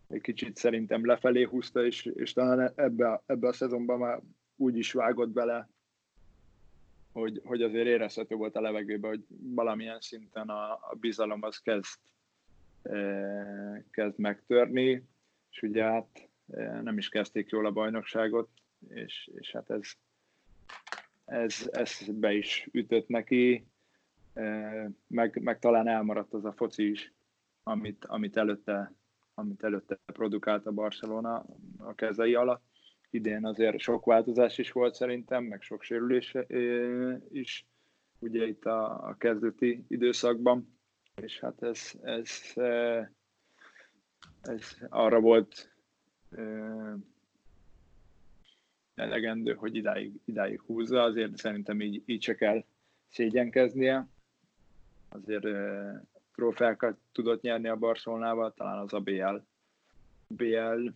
egy 0.07 0.21
kicsit 0.21 0.57
szerintem 0.57 1.05
lefelé 1.05 1.43
húzta, 1.43 1.85
és, 1.85 2.05
és 2.05 2.33
talán 2.33 2.71
ebbe, 2.75 3.21
ebbe 3.25 3.47
a 3.47 3.53
szezonban 3.53 3.99
már 3.99 4.21
úgy 4.55 4.77
is 4.77 4.91
vágott 4.91 5.29
bele 5.29 5.69
hogy, 7.15 7.41
hogy 7.43 7.61
azért 7.61 7.87
érezhető 7.87 8.35
volt 8.35 8.55
a 8.55 8.61
levegőben, 8.61 9.09
hogy 9.09 9.25
valamilyen 9.39 9.99
szinten 9.99 10.49
a, 10.49 10.71
a 10.71 10.95
bizalom 10.99 11.43
az 11.43 11.57
kezd, 11.57 11.99
kezd 13.91 14.19
megtörni, 14.19 15.03
és 15.51 15.61
ugye 15.61 15.83
hát 15.83 16.29
nem 16.81 16.97
is 16.97 17.09
kezdték 17.09 17.49
jól 17.49 17.65
a 17.65 17.71
bajnokságot, 17.71 18.49
és, 18.89 19.29
és 19.35 19.51
hát 19.51 19.69
ez, 19.69 19.91
ez, 21.25 21.69
ez 21.71 22.05
be 22.07 22.33
is 22.33 22.69
ütött 22.71 23.07
neki, 23.07 23.67
meg, 25.07 25.39
meg 25.43 25.59
talán 25.59 25.87
elmaradt 25.87 26.33
az 26.33 26.45
a 26.45 26.53
foci 26.53 26.89
is, 26.89 27.13
amit, 27.63 28.05
amit 28.05 28.37
előtte 28.37 28.93
amit 29.35 29.63
előtte 29.63 29.99
produkált 30.05 30.65
a 30.65 30.71
Barcelona 30.71 31.45
a 31.77 31.95
kezei 31.95 32.35
alatt. 32.35 32.63
Idén 33.09 33.45
azért 33.45 33.79
sok 33.79 34.05
változás 34.05 34.57
is 34.57 34.71
volt 34.71 34.93
szerintem, 34.93 35.43
meg 35.43 35.61
sok 35.61 35.83
sérülés 35.83 36.35
is, 37.31 37.67
ugye 38.19 38.45
itt 38.47 38.65
a, 38.65 39.07
a 39.07 39.15
kezdeti 39.17 39.85
időszakban, 39.87 40.77
és 41.15 41.39
hát 41.39 41.63
ez, 41.63 41.91
ez, 42.01 42.31
ez 44.41 44.77
arra 44.89 45.19
volt 45.19 45.75
elegendő, 48.95 49.53
hogy 49.53 49.75
idáig, 49.75 50.19
idáig 50.25 50.61
húzza, 50.61 51.01
azért 51.01 51.37
szerintem 51.37 51.81
így, 51.81 52.03
így 52.05 52.23
se 52.23 52.35
kell 52.35 52.63
szégyenkeznie. 53.09 54.07
Azért 55.09 55.47
trófeákat 56.35 56.97
tudott 57.11 57.41
nyerni 57.41 57.67
a 57.67 57.75
Barcelonával, 57.75 58.53
talán 58.53 58.79
az 58.79 58.93
a 58.93 58.99
BL, 58.99 59.35
BL 60.27 60.87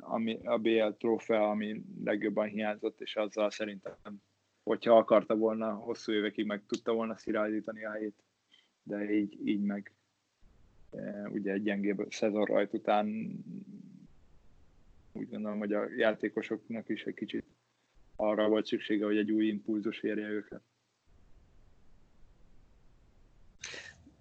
ami, 0.00 0.38
a 0.44 0.58
BL 0.58 0.88
trófea, 0.98 1.50
ami 1.50 1.82
legjobban 2.04 2.48
hiányzott, 2.48 3.00
és 3.00 3.16
azzal 3.16 3.50
szerintem, 3.50 3.94
hogyha 4.62 4.96
akarta 4.96 5.36
volna, 5.36 5.74
hosszú 5.74 6.12
évekig 6.12 6.46
meg 6.46 6.62
tudta 6.66 6.92
volna 6.92 7.16
szilárdítani 7.16 7.84
a 7.84 7.90
helyét, 7.90 8.22
de 8.82 9.14
így, 9.14 9.48
így 9.48 9.62
meg 9.62 9.92
ugye 11.28 11.52
egy 11.52 11.62
gyengébb 11.62 12.06
szezonrajt 12.10 12.74
után 12.74 13.30
úgy 15.12 15.28
gondolom, 15.28 15.58
hogy 15.58 15.72
a 15.72 15.88
játékosoknak 15.96 16.88
is 16.88 17.02
egy 17.02 17.14
kicsit 17.14 17.44
arra 18.16 18.48
volt 18.48 18.66
szüksége, 18.66 19.04
hogy 19.04 19.16
egy 19.16 19.30
új 19.30 19.46
impulzus 19.46 20.00
érje 20.00 20.28
őket. 20.28 20.62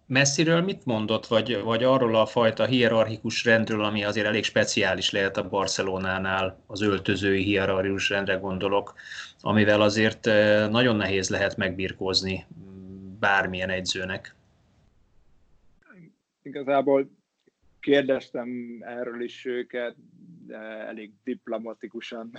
Messziről 0.05 0.61
mit 0.61 0.85
mondott, 0.85 1.25
vagy, 1.25 1.61
vagy 1.61 1.83
arról 1.83 2.15
a 2.15 2.25
fajta 2.25 2.65
hierarchikus 2.65 3.43
rendről, 3.43 3.83
ami 3.83 4.03
azért 4.03 4.25
elég 4.25 4.43
speciális 4.43 5.11
lehet 5.11 5.37
a 5.37 5.49
Barcelonánál, 5.49 6.63
az 6.67 6.81
öltözői 6.81 7.43
hierarchikus 7.43 8.09
rendre 8.09 8.35
gondolok, 8.35 8.93
amivel 9.41 9.81
azért 9.81 10.27
eh, 10.27 10.69
nagyon 10.69 10.95
nehéz 10.95 11.29
lehet 11.29 11.57
megbirkózni 11.57 12.45
mm, 12.59 13.19
bármilyen 13.19 13.69
egyzőnek? 13.69 14.35
Igazából 16.41 17.09
kérdeztem 17.79 18.49
erről 18.79 19.21
is 19.21 19.45
őket, 19.45 19.95
elég 20.51 21.13
diplomatikusan 21.23 22.31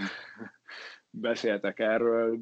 beszéltek 1.10 1.78
erről. 1.78 2.38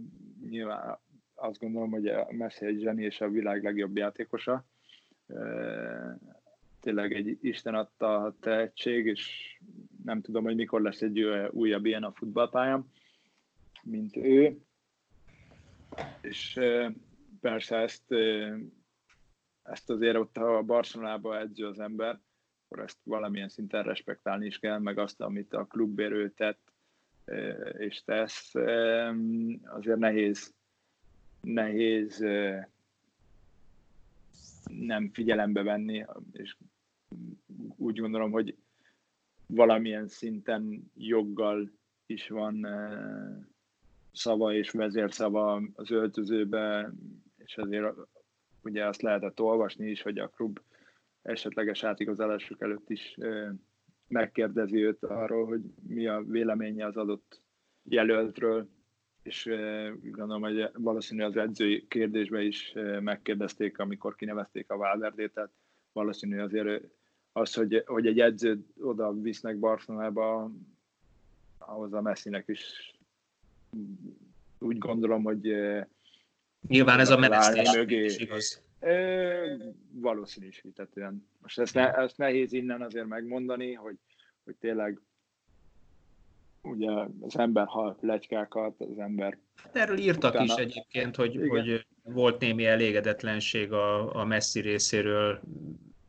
Nyilván 0.49 0.99
azt 1.35 1.61
gondolom, 1.61 1.91
hogy 1.91 2.13
Messi 2.31 2.67
egy 2.67 2.81
zseni 2.81 3.05
és 3.05 3.21
a 3.21 3.29
világ 3.29 3.63
legjobb 3.63 3.97
játékosa. 3.97 4.65
Tényleg 6.81 7.13
egy 7.13 7.39
Isten 7.41 7.75
adta 7.75 8.37
tehetség, 8.41 9.07
és 9.07 9.57
nem 10.05 10.21
tudom, 10.21 10.45
hogy 10.45 10.55
mikor 10.55 10.83
lesz 10.83 11.03
egy 11.03 11.23
újabb 11.51 11.87
ilyen 11.87 12.05
a 12.05 12.13
futballpályán, 12.13 12.91
mint 13.83 14.17
ő. 14.17 14.59
És 16.21 16.61
persze 17.41 17.77
ezt, 17.77 18.13
ezt 19.63 19.91
azért 19.91 20.17
ott 20.17 20.37
a 20.37 20.63
Barcelonába 20.63 21.39
edző 21.39 21.67
az 21.67 21.79
ember, 21.79 22.21
akkor 22.77 22.89
ezt 22.89 23.01
valamilyen 23.05 23.49
szinten 23.49 23.83
respektálni 23.83 24.47
is 24.47 24.59
kell, 24.59 24.79
meg 24.79 24.99
azt, 24.99 25.21
amit 25.21 25.53
a 25.53 25.65
klubérő 25.65 26.31
tett 26.31 26.73
és 27.79 28.03
tesz. 28.05 28.55
Azért 29.65 29.99
nehéz, 29.99 30.55
nehéz 31.41 32.25
nem 34.71 35.11
figyelembe 35.13 35.63
venni, 35.63 36.05
és 36.33 36.57
úgy 37.77 38.01
gondolom, 38.01 38.31
hogy 38.31 38.57
valamilyen 39.47 40.09
szinten 40.09 40.91
joggal 40.95 41.71
is 42.07 42.29
van 42.29 42.67
szava 44.13 44.55
és 44.55 44.71
vezérszava 44.71 45.63
az 45.75 45.91
öltözőbe, 45.91 46.93
és 47.37 47.57
azért 47.57 47.95
ugye 48.63 48.87
azt 48.87 49.03
lehetett 49.03 49.41
olvasni 49.41 49.91
is, 49.91 50.03
hogy 50.03 50.19
a 50.19 50.29
klub 50.29 50.61
esetleges 51.27 51.85
átigazolások 51.85 52.63
előtt 52.63 52.91
is 52.91 53.17
megkérdezi 54.09 54.85
őt 54.85 55.05
arról, 55.05 55.47
hogy 55.47 55.61
mi 55.87 56.07
a 56.07 56.23
véleménye 56.27 56.87
az 56.87 56.97
adott 56.97 57.43
jelöltről, 57.83 58.69
és 59.23 59.45
gondolom, 60.03 60.43
hogy 60.43 60.71
valószínű 60.73 61.23
az 61.23 61.37
edzői 61.37 61.87
kérdésbe 61.89 62.43
is 62.43 62.75
megkérdezték, 63.01 63.79
amikor 63.79 64.17
kinevezték 64.17 64.71
a 64.71 64.77
Valverdét, 64.77 65.33
tehát 65.33 65.51
valószínű 65.93 66.39
azért 66.39 66.83
az, 67.33 67.55
hogy, 67.55 67.83
hogy 67.87 68.07
egy 68.07 68.21
edzőt 68.21 68.67
oda 68.81 69.13
visznek 69.13 69.59
Barcelonába, 69.59 70.51
ahhoz 71.59 71.93
a 71.93 72.01
Messinek 72.01 72.49
is 72.49 72.95
úgy 74.59 74.79
gondolom, 74.79 75.23
hogy 75.23 75.55
Nyilván 76.69 77.01
ez 77.01 77.11
a 77.11 77.19
menesztés 77.19 77.73
mögé. 77.73 78.05
is 78.05 78.59
igaz. 78.81 79.75
Valószínűsítetően. 79.93 81.29
Most 81.43 81.59
ezt, 81.59 81.75
ne, 81.75 81.95
ezt 81.95 82.19
nehéz 82.19 82.53
innen 82.53 82.83
azért 82.83 83.07
megmondani, 83.07 83.73
hogy, 83.73 83.97
hogy 84.45 84.55
tényleg 84.55 85.01
ugye 86.63 86.91
az 87.21 87.39
ember 87.39 87.67
hal 87.67 87.97
plegykákat, 88.01 88.81
az 88.81 88.99
ember... 88.99 89.39
Hát 89.63 89.77
erről 89.77 89.99
írtak 89.99 90.35
utána... 90.35 90.45
is 90.45 90.55
egyébként, 90.55 91.17
hogy, 91.17 91.41
hogy 91.49 91.87
volt 92.03 92.41
némi 92.41 92.65
elégedetlenség 92.67 93.73
a, 93.73 94.15
a 94.15 94.25
Messi 94.25 94.61
részéről 94.61 95.41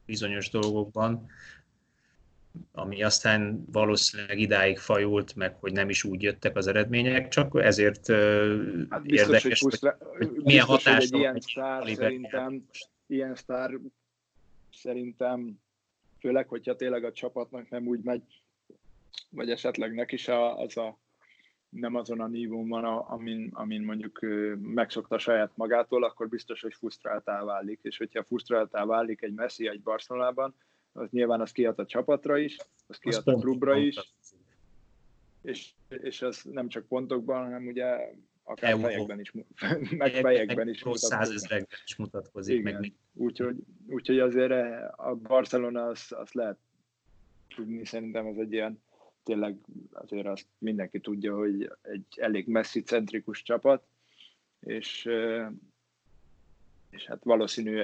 bizonyos 0.05 0.49
dolgokban 0.49 1.25
ami 2.71 3.03
aztán 3.03 3.65
valószínűleg 3.71 4.39
idáig 4.39 4.77
fajult, 4.77 5.35
meg 5.35 5.55
hogy 5.59 5.71
nem 5.71 5.89
is 5.89 6.03
úgy 6.03 6.21
jöttek 6.21 6.55
az 6.55 6.67
eredmények, 6.67 7.27
csak 7.27 7.59
ezért 7.63 8.07
hát 8.89 9.01
biztos, 9.01 9.27
érdekes, 9.27 9.43
hogy, 9.43 9.69
pusztra, 9.69 9.97
hogy, 10.17 10.31
milyen 10.43 10.65
hatás 10.65 11.03
egy 11.03 11.13
ilyen 11.13 11.39
sztár 11.39 11.87
szerintem, 11.87 12.65
ilyen 13.07 13.35
sztár 13.35 13.71
szerintem, 14.73 15.59
főleg, 16.19 16.47
hogyha 16.47 16.75
tényleg 16.75 17.03
a 17.03 17.11
csapatnak 17.11 17.69
nem 17.69 17.87
úgy 17.87 17.99
megy, 18.03 18.23
vagy 19.29 19.49
esetleg 19.49 19.93
neki 19.93 20.15
is 20.15 20.27
az 20.27 20.77
a 20.77 20.97
nem 21.69 21.95
azon 21.95 22.21
a 22.21 22.27
nívón 22.27 22.67
van, 22.67 22.83
amin, 22.83 23.49
amin 23.53 23.81
mondjuk 23.81 24.19
megszokta 24.61 25.17
saját 25.17 25.51
magától, 25.55 26.03
akkor 26.03 26.29
biztos, 26.29 26.61
hogy 26.61 26.73
frusztráltá 26.73 27.43
válik, 27.43 27.79
és 27.81 27.97
hogyha 27.97 28.23
frusztráltá 28.23 28.85
válik 28.85 29.21
egy 29.21 29.33
Messi 29.33 29.67
egy 29.67 29.81
Barcelonában, 29.81 30.55
az 30.97 31.09
nyilván 31.09 31.41
az 31.41 31.51
kiad 31.51 31.79
a 31.79 31.85
csapatra 31.85 32.37
is, 32.37 32.57
az 32.87 32.97
kiad 32.97 33.27
a 33.27 33.33
klubra 33.33 33.77
is, 33.77 34.13
és, 35.41 35.71
és 35.89 36.21
az 36.21 36.41
nem 36.43 36.67
csak 36.67 36.87
pontokban, 36.87 37.43
hanem 37.43 37.67
ugye 37.67 38.13
akár 38.43 38.71
Euro. 38.71 38.83
fejekben 38.83 39.19
is, 39.19 39.31
meg 39.97 40.11
fejekben 40.11 40.69
is 40.69 40.83
mutatkozik. 40.83 41.67
is 41.85 41.95
mutatkozik. 41.95 42.57
Igen. 42.59 42.73
Meg 42.73 42.93
úgyhogy, 43.13 43.55
úgyhogy 43.87 44.19
azért 44.19 44.51
a 44.95 45.15
Barcelona 45.15 45.87
azt, 45.87 46.11
azt 46.11 46.33
lehet 46.33 46.57
tudni, 47.55 47.85
szerintem 47.85 48.25
ez 48.25 48.37
egy 48.37 48.53
ilyen 48.53 48.81
tényleg 49.23 49.57
azért 49.91 50.25
azt 50.25 50.45
mindenki 50.57 50.99
tudja, 50.99 51.35
hogy 51.35 51.71
egy 51.81 52.05
elég 52.15 52.47
messzi 52.47 52.81
centrikus 52.81 53.43
csapat, 53.43 53.83
és, 54.59 55.09
és 56.89 57.05
hát 57.05 57.23
valószínű 57.23 57.83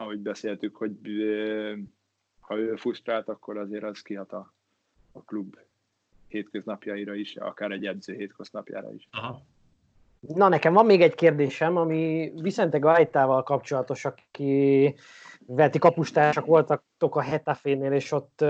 ahogy 0.00 0.18
beszéltük, 0.18 0.76
hogy 0.76 0.96
ha 2.40 2.56
ő 2.56 2.76
frusztrált, 2.76 3.28
akkor 3.28 3.58
azért 3.58 3.84
az 3.84 4.02
kihat 4.02 4.32
a, 4.32 4.54
a 5.12 5.22
klub 5.22 5.58
hétköznapjaira 6.28 7.14
is, 7.14 7.36
akár 7.36 7.70
egy 7.70 7.86
edző 7.86 8.14
hétköznapjára 8.14 8.92
is. 8.92 9.08
Aha. 9.10 9.42
Na, 10.20 10.48
nekem 10.48 10.72
van 10.72 10.86
még 10.86 11.00
egy 11.02 11.14
kérdésem, 11.14 11.76
ami 11.76 12.32
Vicente 12.34 12.78
Gaitával 12.78 13.42
kapcsolatos, 13.42 14.04
aki 14.04 14.94
veti 15.46 15.78
kapustársak 15.78 16.46
voltatok 16.46 17.16
a 17.16 17.20
Hetafénél, 17.20 17.92
és 17.92 18.12
ott 18.12 18.44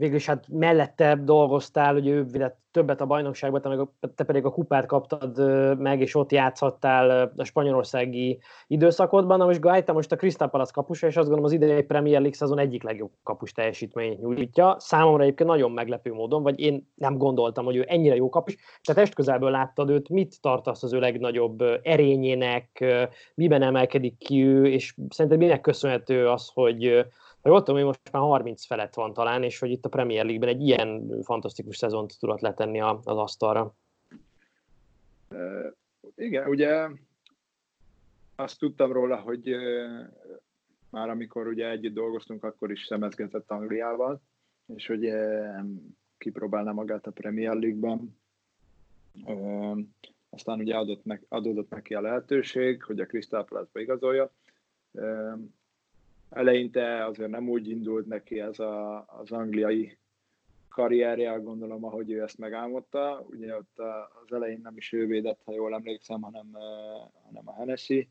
végül 0.00 0.16
is 0.16 0.26
hát 0.26 0.44
mellette 0.48 1.16
dolgoztál, 1.24 1.92
hogy 1.92 2.06
ő 2.06 2.24
védett 2.24 2.58
többet 2.70 3.00
a 3.00 3.06
bajnokságban, 3.06 3.90
te, 4.14 4.24
pedig 4.24 4.44
a 4.44 4.50
kupát 4.50 4.86
kaptad 4.86 5.38
meg, 5.78 6.00
és 6.00 6.14
ott 6.14 6.32
játszhattál 6.32 7.32
a 7.36 7.44
spanyolországi 7.44 8.40
időszakodban. 8.66 9.38
Na 9.38 9.44
most 9.44 9.60
Gaita 9.60 9.92
most 9.92 10.12
a 10.12 10.16
Crystal 10.16 10.48
Palace 10.48 10.72
kapusa, 10.74 11.06
és 11.06 11.16
azt 11.16 11.28
gondolom 11.28 11.44
az 11.44 11.52
idei 11.52 11.82
Premier 11.82 12.20
League 12.20 12.36
szezon 12.36 12.58
egyik 12.58 12.82
legjobb 12.82 13.10
kapus 13.22 13.52
teljesítmény 13.52 14.18
nyújtja. 14.20 14.76
Számomra 14.78 15.22
egyébként 15.22 15.48
nagyon 15.48 15.70
meglepő 15.70 16.12
módon, 16.12 16.42
vagy 16.42 16.60
én 16.60 16.90
nem 16.94 17.16
gondoltam, 17.16 17.64
hogy 17.64 17.76
ő 17.76 17.84
ennyire 17.88 18.14
jó 18.14 18.28
kapus. 18.28 18.56
Te 18.82 18.94
test 18.94 19.14
közelből 19.14 19.50
láttad 19.50 19.90
őt, 19.90 20.08
mit 20.08 20.40
tartasz 20.40 20.82
az 20.82 20.92
ő 20.92 20.98
legnagyobb 20.98 21.58
erényének, 21.82 22.84
miben 23.34 23.62
emelkedik 23.62 24.18
ki 24.18 24.44
ő, 24.44 24.66
és 24.66 24.94
szerinted 25.08 25.40
minek 25.40 25.60
köszönhető 25.60 26.28
az, 26.28 26.50
hogy 26.54 27.06
ha 27.42 27.48
jól 27.48 27.58
tudom, 27.58 27.76
hogy 27.76 27.84
most 27.84 28.12
már 28.12 28.22
30 28.22 28.66
felett 28.66 28.94
van 28.94 29.12
talán, 29.12 29.42
és 29.42 29.58
hogy 29.58 29.70
itt 29.70 29.84
a 29.84 29.88
Premier 29.88 30.24
League-ben 30.24 30.48
egy 30.48 30.62
ilyen 30.62 31.20
fantasztikus 31.22 31.76
szezont 31.76 32.18
tudott 32.18 32.40
letenni 32.40 32.80
az 32.80 33.06
asztalra. 33.06 33.74
Igen, 36.14 36.48
ugye 36.48 36.88
azt 38.36 38.58
tudtam 38.58 38.92
róla, 38.92 39.16
hogy 39.16 39.54
már 40.90 41.08
amikor 41.08 41.46
ugye 41.46 41.70
együtt 41.70 41.94
dolgoztunk, 41.94 42.44
akkor 42.44 42.70
is 42.70 42.84
szemezgetett 42.86 43.50
Angliával, 43.50 44.22
és 44.66 44.86
hogy 44.86 45.06
uh, 45.06 45.60
kipróbálna 46.18 46.72
magát 46.72 47.06
a 47.06 47.10
Premier 47.10 47.54
League-ben. 47.54 48.18
Aztán 50.30 50.58
ugye 50.58 50.76
adott 50.76 51.04
ne, 51.04 51.18
adódott 51.28 51.70
neki 51.70 51.94
a 51.94 52.00
lehetőség, 52.00 52.82
hogy 52.82 53.00
a 53.00 53.06
Crystal 53.06 53.44
Palace-ba 53.44 53.80
igazolja 53.80 54.32
eleinte 56.30 57.04
azért 57.04 57.30
nem 57.30 57.48
úgy 57.48 57.68
indult 57.68 58.06
neki 58.06 58.40
ez 58.40 58.58
a, 58.58 59.04
az 59.06 59.30
angliai 59.30 59.98
karrierje, 60.68 61.32
gondolom, 61.32 61.84
ahogy 61.84 62.10
ő 62.10 62.22
ezt 62.22 62.38
megálmodta. 62.38 63.26
Ugye 63.30 63.56
ott 63.56 63.78
az 64.24 64.32
elején 64.32 64.60
nem 64.62 64.76
is 64.76 64.92
ő 64.92 65.06
védett, 65.06 65.40
ha 65.44 65.54
jól 65.54 65.74
emlékszem, 65.74 66.20
hanem, 66.22 66.46
hanem 67.24 67.48
a 67.48 67.54
Hennessy, 67.54 68.08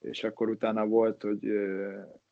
és 0.00 0.24
akkor 0.24 0.50
utána 0.50 0.86
volt, 0.86 1.22
hogy 1.22 1.48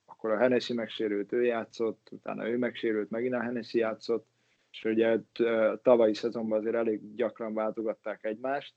akkor 0.05 0.31
a 0.31 0.39
Hennessy 0.39 0.75
megsérült, 0.75 1.33
ő 1.33 1.45
játszott, 1.45 2.09
utána 2.11 2.49
ő 2.49 2.59
megsérült, 2.59 3.11
megint 3.11 3.35
a 3.35 3.43
Hennessy 3.43 3.79
játszott, 3.79 4.27
és 4.71 4.85
ugye 4.85 5.21
a 5.35 5.81
tavalyi 5.83 6.15
szezonban 6.15 6.59
azért 6.59 6.75
elég 6.75 7.15
gyakran 7.15 7.55
váltogatták 7.55 8.25
egymást, 8.25 8.75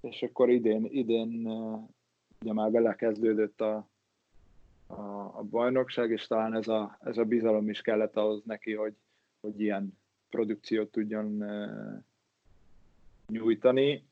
és 0.00 0.22
akkor 0.22 0.50
idén, 0.50 0.84
idén 0.84 1.46
ugye 2.40 2.52
már 2.52 2.70
belekezdődött 2.70 3.60
a, 3.60 3.89
a, 4.90 5.38
a 5.38 5.42
bajnokság, 5.42 6.10
és 6.10 6.26
talán 6.26 6.54
ez 6.54 6.68
a, 6.68 6.98
ez 7.02 7.18
a 7.18 7.24
bizalom 7.24 7.68
is 7.68 7.80
kellett 7.80 8.16
ahhoz 8.16 8.42
neki, 8.44 8.74
hogy, 8.74 8.94
hogy 9.40 9.60
ilyen 9.60 9.98
produkciót 10.28 10.90
tudjon 10.90 11.42
e, 11.42 12.02
nyújtani. 13.26 14.08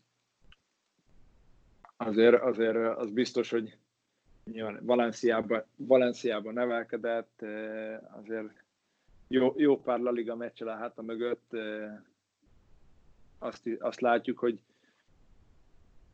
Azért, 1.97 2.43
azért 2.43 2.97
az 2.97 3.11
biztos, 3.11 3.51
hogy 3.51 3.77
nyilván 4.45 4.79
Valenciában, 4.83 5.65
Valenciában 5.77 6.53
nevelkedett, 6.53 7.45
azért 8.11 8.65
jó, 9.29 9.55
jó 9.57 9.81
pár 9.81 9.99
La 9.99 10.11
Liga 10.11 10.37
meccsel 10.37 10.69
a 10.69 10.77
háta 10.77 11.03
mögött 11.03 11.57
azt, 13.39 13.69
azt 13.79 14.01
látjuk, 14.01 14.39
hogy 14.39 14.63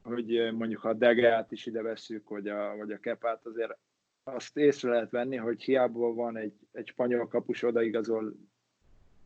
hogy 0.03 0.53
mondjuk 0.53 0.81
ha 0.81 0.89
a 0.89 0.93
Degeát 0.95 1.53
is 1.53 1.67
ide 1.67 1.83
veszük, 1.83 2.29
vagy 2.29 2.49
a, 2.49 2.77
vagy 2.77 2.93
a 2.93 2.99
Kepát, 2.99 3.47
azért 3.47 3.77
azt 4.25 4.57
észre 4.57 4.91
lehet 4.91 5.11
venni, 5.11 5.37
hogy 5.37 5.63
hiába 5.63 6.15
van 6.15 6.37
egy, 6.37 6.55
egy 6.73 6.87
spanyol 6.87 7.29
kapus 7.29 7.63
odaigazol 7.63 8.35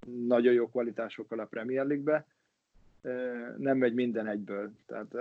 nagyon 0.06 0.52
jó 0.52 0.68
kvalitásokkal 0.68 1.38
a 1.38 1.44
Premier 1.44 1.86
League-be, 1.86 2.26
nem 3.56 3.78
megy 3.78 3.94
minden 3.94 4.26
egyből. 4.26 4.72
Tehát 4.86 5.14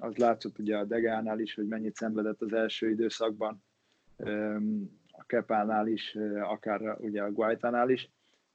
az 0.00 0.16
látszott 0.16 0.58
ugye 0.58 0.76
a 0.76 0.84
Degánál 0.84 1.40
is, 1.40 1.54
hogy 1.54 1.66
mennyit 1.66 1.94
szenvedett 1.94 2.42
az 2.42 2.52
első 2.52 2.90
időszakban, 2.90 3.62
a 5.12 5.24
Kepánál 5.26 5.86
is, 5.86 6.16
akár 6.42 6.96
ugye 7.00 7.22
a 7.22 7.32
Guaitánál 7.32 7.90
is, 7.90 8.10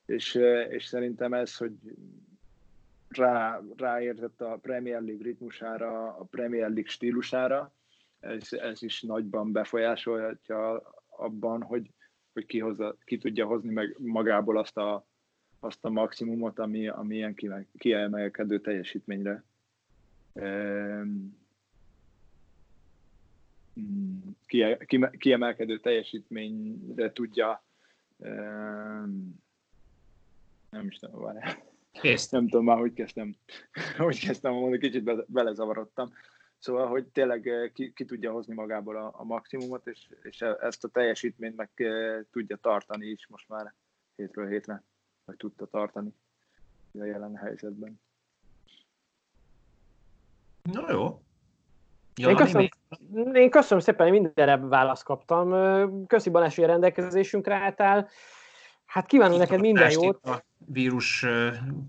és, 0.06 0.36
és 0.69 0.86
szerintem 0.86 1.34
ez, 1.34 1.58
hogy 1.58 1.73
rá, 3.10 3.62
ráérzett 3.77 4.41
a 4.41 4.58
Premier 4.62 5.01
League 5.01 5.23
ritmusára, 5.23 6.17
a 6.17 6.23
Premier 6.23 6.69
League 6.69 6.89
stílusára, 6.89 7.73
ez, 8.19 8.53
ez 8.53 8.84
is 8.84 9.01
nagyban 9.01 9.51
befolyásolhatja 9.51 10.82
abban, 11.08 11.62
hogy, 11.62 11.91
hogy 12.34 12.45
ki, 12.45 12.60
hozza, 12.60 12.95
ki 13.06 13.17
tudja 13.17 13.45
hozni 13.45 13.73
meg 13.73 13.95
magából 13.99 14.58
azt 14.58 14.77
a, 14.77 15.06
azt 15.60 15.86
a 15.86 15.89
maximumot, 15.89 16.60
ami, 16.60 16.88
ami 16.88 17.15
ilyen 17.15 17.36
kiemelkedő 17.77 18.60
teljesítményre 18.60 19.43
kiemelkedő 25.17 25.80
teljesítményre 25.80 27.12
tudja 27.12 27.63
nem 30.69 30.88
is 30.88 30.97
tudom, 30.97 31.21
várjál. 31.21 31.65
Nem 32.30 32.47
tudom 32.47 32.65
már, 32.65 32.77
hogy 32.77 32.93
kezdtem, 32.93 33.36
hogy 33.97 34.19
kezdtem 34.19 34.53
mondani, 34.53 34.77
kicsit 34.77 35.03
be, 35.03 35.23
belezavarodtam. 35.27 36.13
Szóval, 36.60 36.88
hogy 36.88 37.06
tényleg 37.08 37.72
ki, 37.74 37.93
ki 37.93 38.06
tudja 38.06 38.32
hozni 38.32 38.54
magából 38.54 38.96
a, 38.96 39.12
a 39.13 39.24
maximumot, 39.24 39.88
és, 39.88 40.10
és 40.22 40.41
ezt 40.41 40.84
a 40.84 40.88
teljesítményt 40.88 41.56
meg 41.56 41.70
tudja 42.32 42.56
tartani 42.56 43.06
is 43.06 43.28
most 43.28 43.50
már 43.50 43.74
hétről 44.15 44.48
hétre, 44.48 44.84
vagy 45.26 45.36
tudta 45.36 45.65
tartani 45.65 46.13
a 47.00 47.04
jelen 47.04 47.36
helyzetben. 47.36 48.00
Na 50.72 50.91
jó. 50.91 51.22
Ja, 52.15 52.30
én, 52.30 52.36
köszönöm, 52.36 52.70
én 53.34 53.50
köszönöm 53.50 53.84
szépen, 53.84 54.10
hogy 54.10 54.20
mindenre 54.20 54.58
választ 54.58 55.04
kaptam. 55.04 55.50
Köszi 56.08 56.30
Balázs, 56.30 56.56
hogy 56.56 56.63
a 56.63 56.67
rendelkezésünkre 56.67 57.56
álltál. 57.56 58.10
Hát 58.86 59.06
kívánom 59.06 59.38
neked 59.38 59.60
minden 59.60 59.91
jót. 59.91 60.20
Vírus 60.65 61.26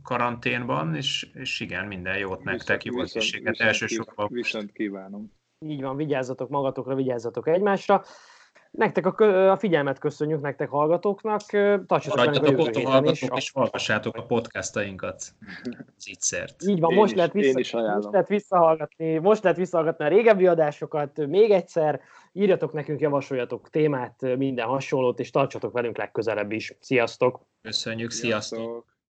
karanténban, 0.03 0.95
és, 0.95 1.31
és 1.35 1.61
igen, 1.61 1.87
minden 1.87 2.19
jót 2.19 2.45
nektek, 2.45 2.85
jó 2.85 3.01
egészséget 3.01 3.61
elsősorban. 3.61 4.29
Viszont 4.31 4.73
kívánom. 4.73 5.33
Így 5.67 5.83
van, 5.83 5.97
vigyázzatok 5.97 6.49
magatokra, 6.49 6.95
vigyázzatok 6.95 7.49
egymásra. 7.49 8.05
Nektek 8.71 9.07
a, 9.21 9.51
a 9.51 9.57
figyelmet 9.57 9.99
köszönjük 9.99 10.41
nektek 10.41 10.69
hallgatóknak. 10.69 11.41
Tartsatok 11.87 12.15
velünk 12.17 12.77
a 12.77 12.81
jövő 12.81 13.11
is. 13.11 13.23
és 13.23 13.51
hallgassátok 13.51 14.17
a 14.17 14.23
podcastainkat. 14.23 15.23
Zicsert. 15.99 16.63
Így 16.63 16.81
van, 16.81 16.95
most, 16.95 17.11
is, 17.11 17.17
lehet 17.17 17.33
vissza, 17.33 17.95
most 17.95 18.11
lehet 18.11 18.29
visszahallgatni, 18.29 19.19
most 19.19 19.43
lehet 19.43 19.59
visszahallgatni 19.59 20.05
a 20.05 20.09
régebbi 20.09 20.47
adásokat 20.47 21.27
még 21.27 21.51
egyszer. 21.51 22.01
Írjatok 22.33 22.73
nekünk, 22.73 23.01
javasoljatok 23.01 23.71
témát, 23.71 24.37
minden 24.37 24.67
hasonlót, 24.67 25.21
és 25.21 25.31
tartsatok 25.31 25.73
velünk 25.73 25.97
legközelebb 25.97 26.53
is. 26.53 26.77
Sziasztok! 26.81 27.41
Köszönjük, 27.62 28.11
sziasztok! 28.11 28.59
sziasztok. 28.59 28.98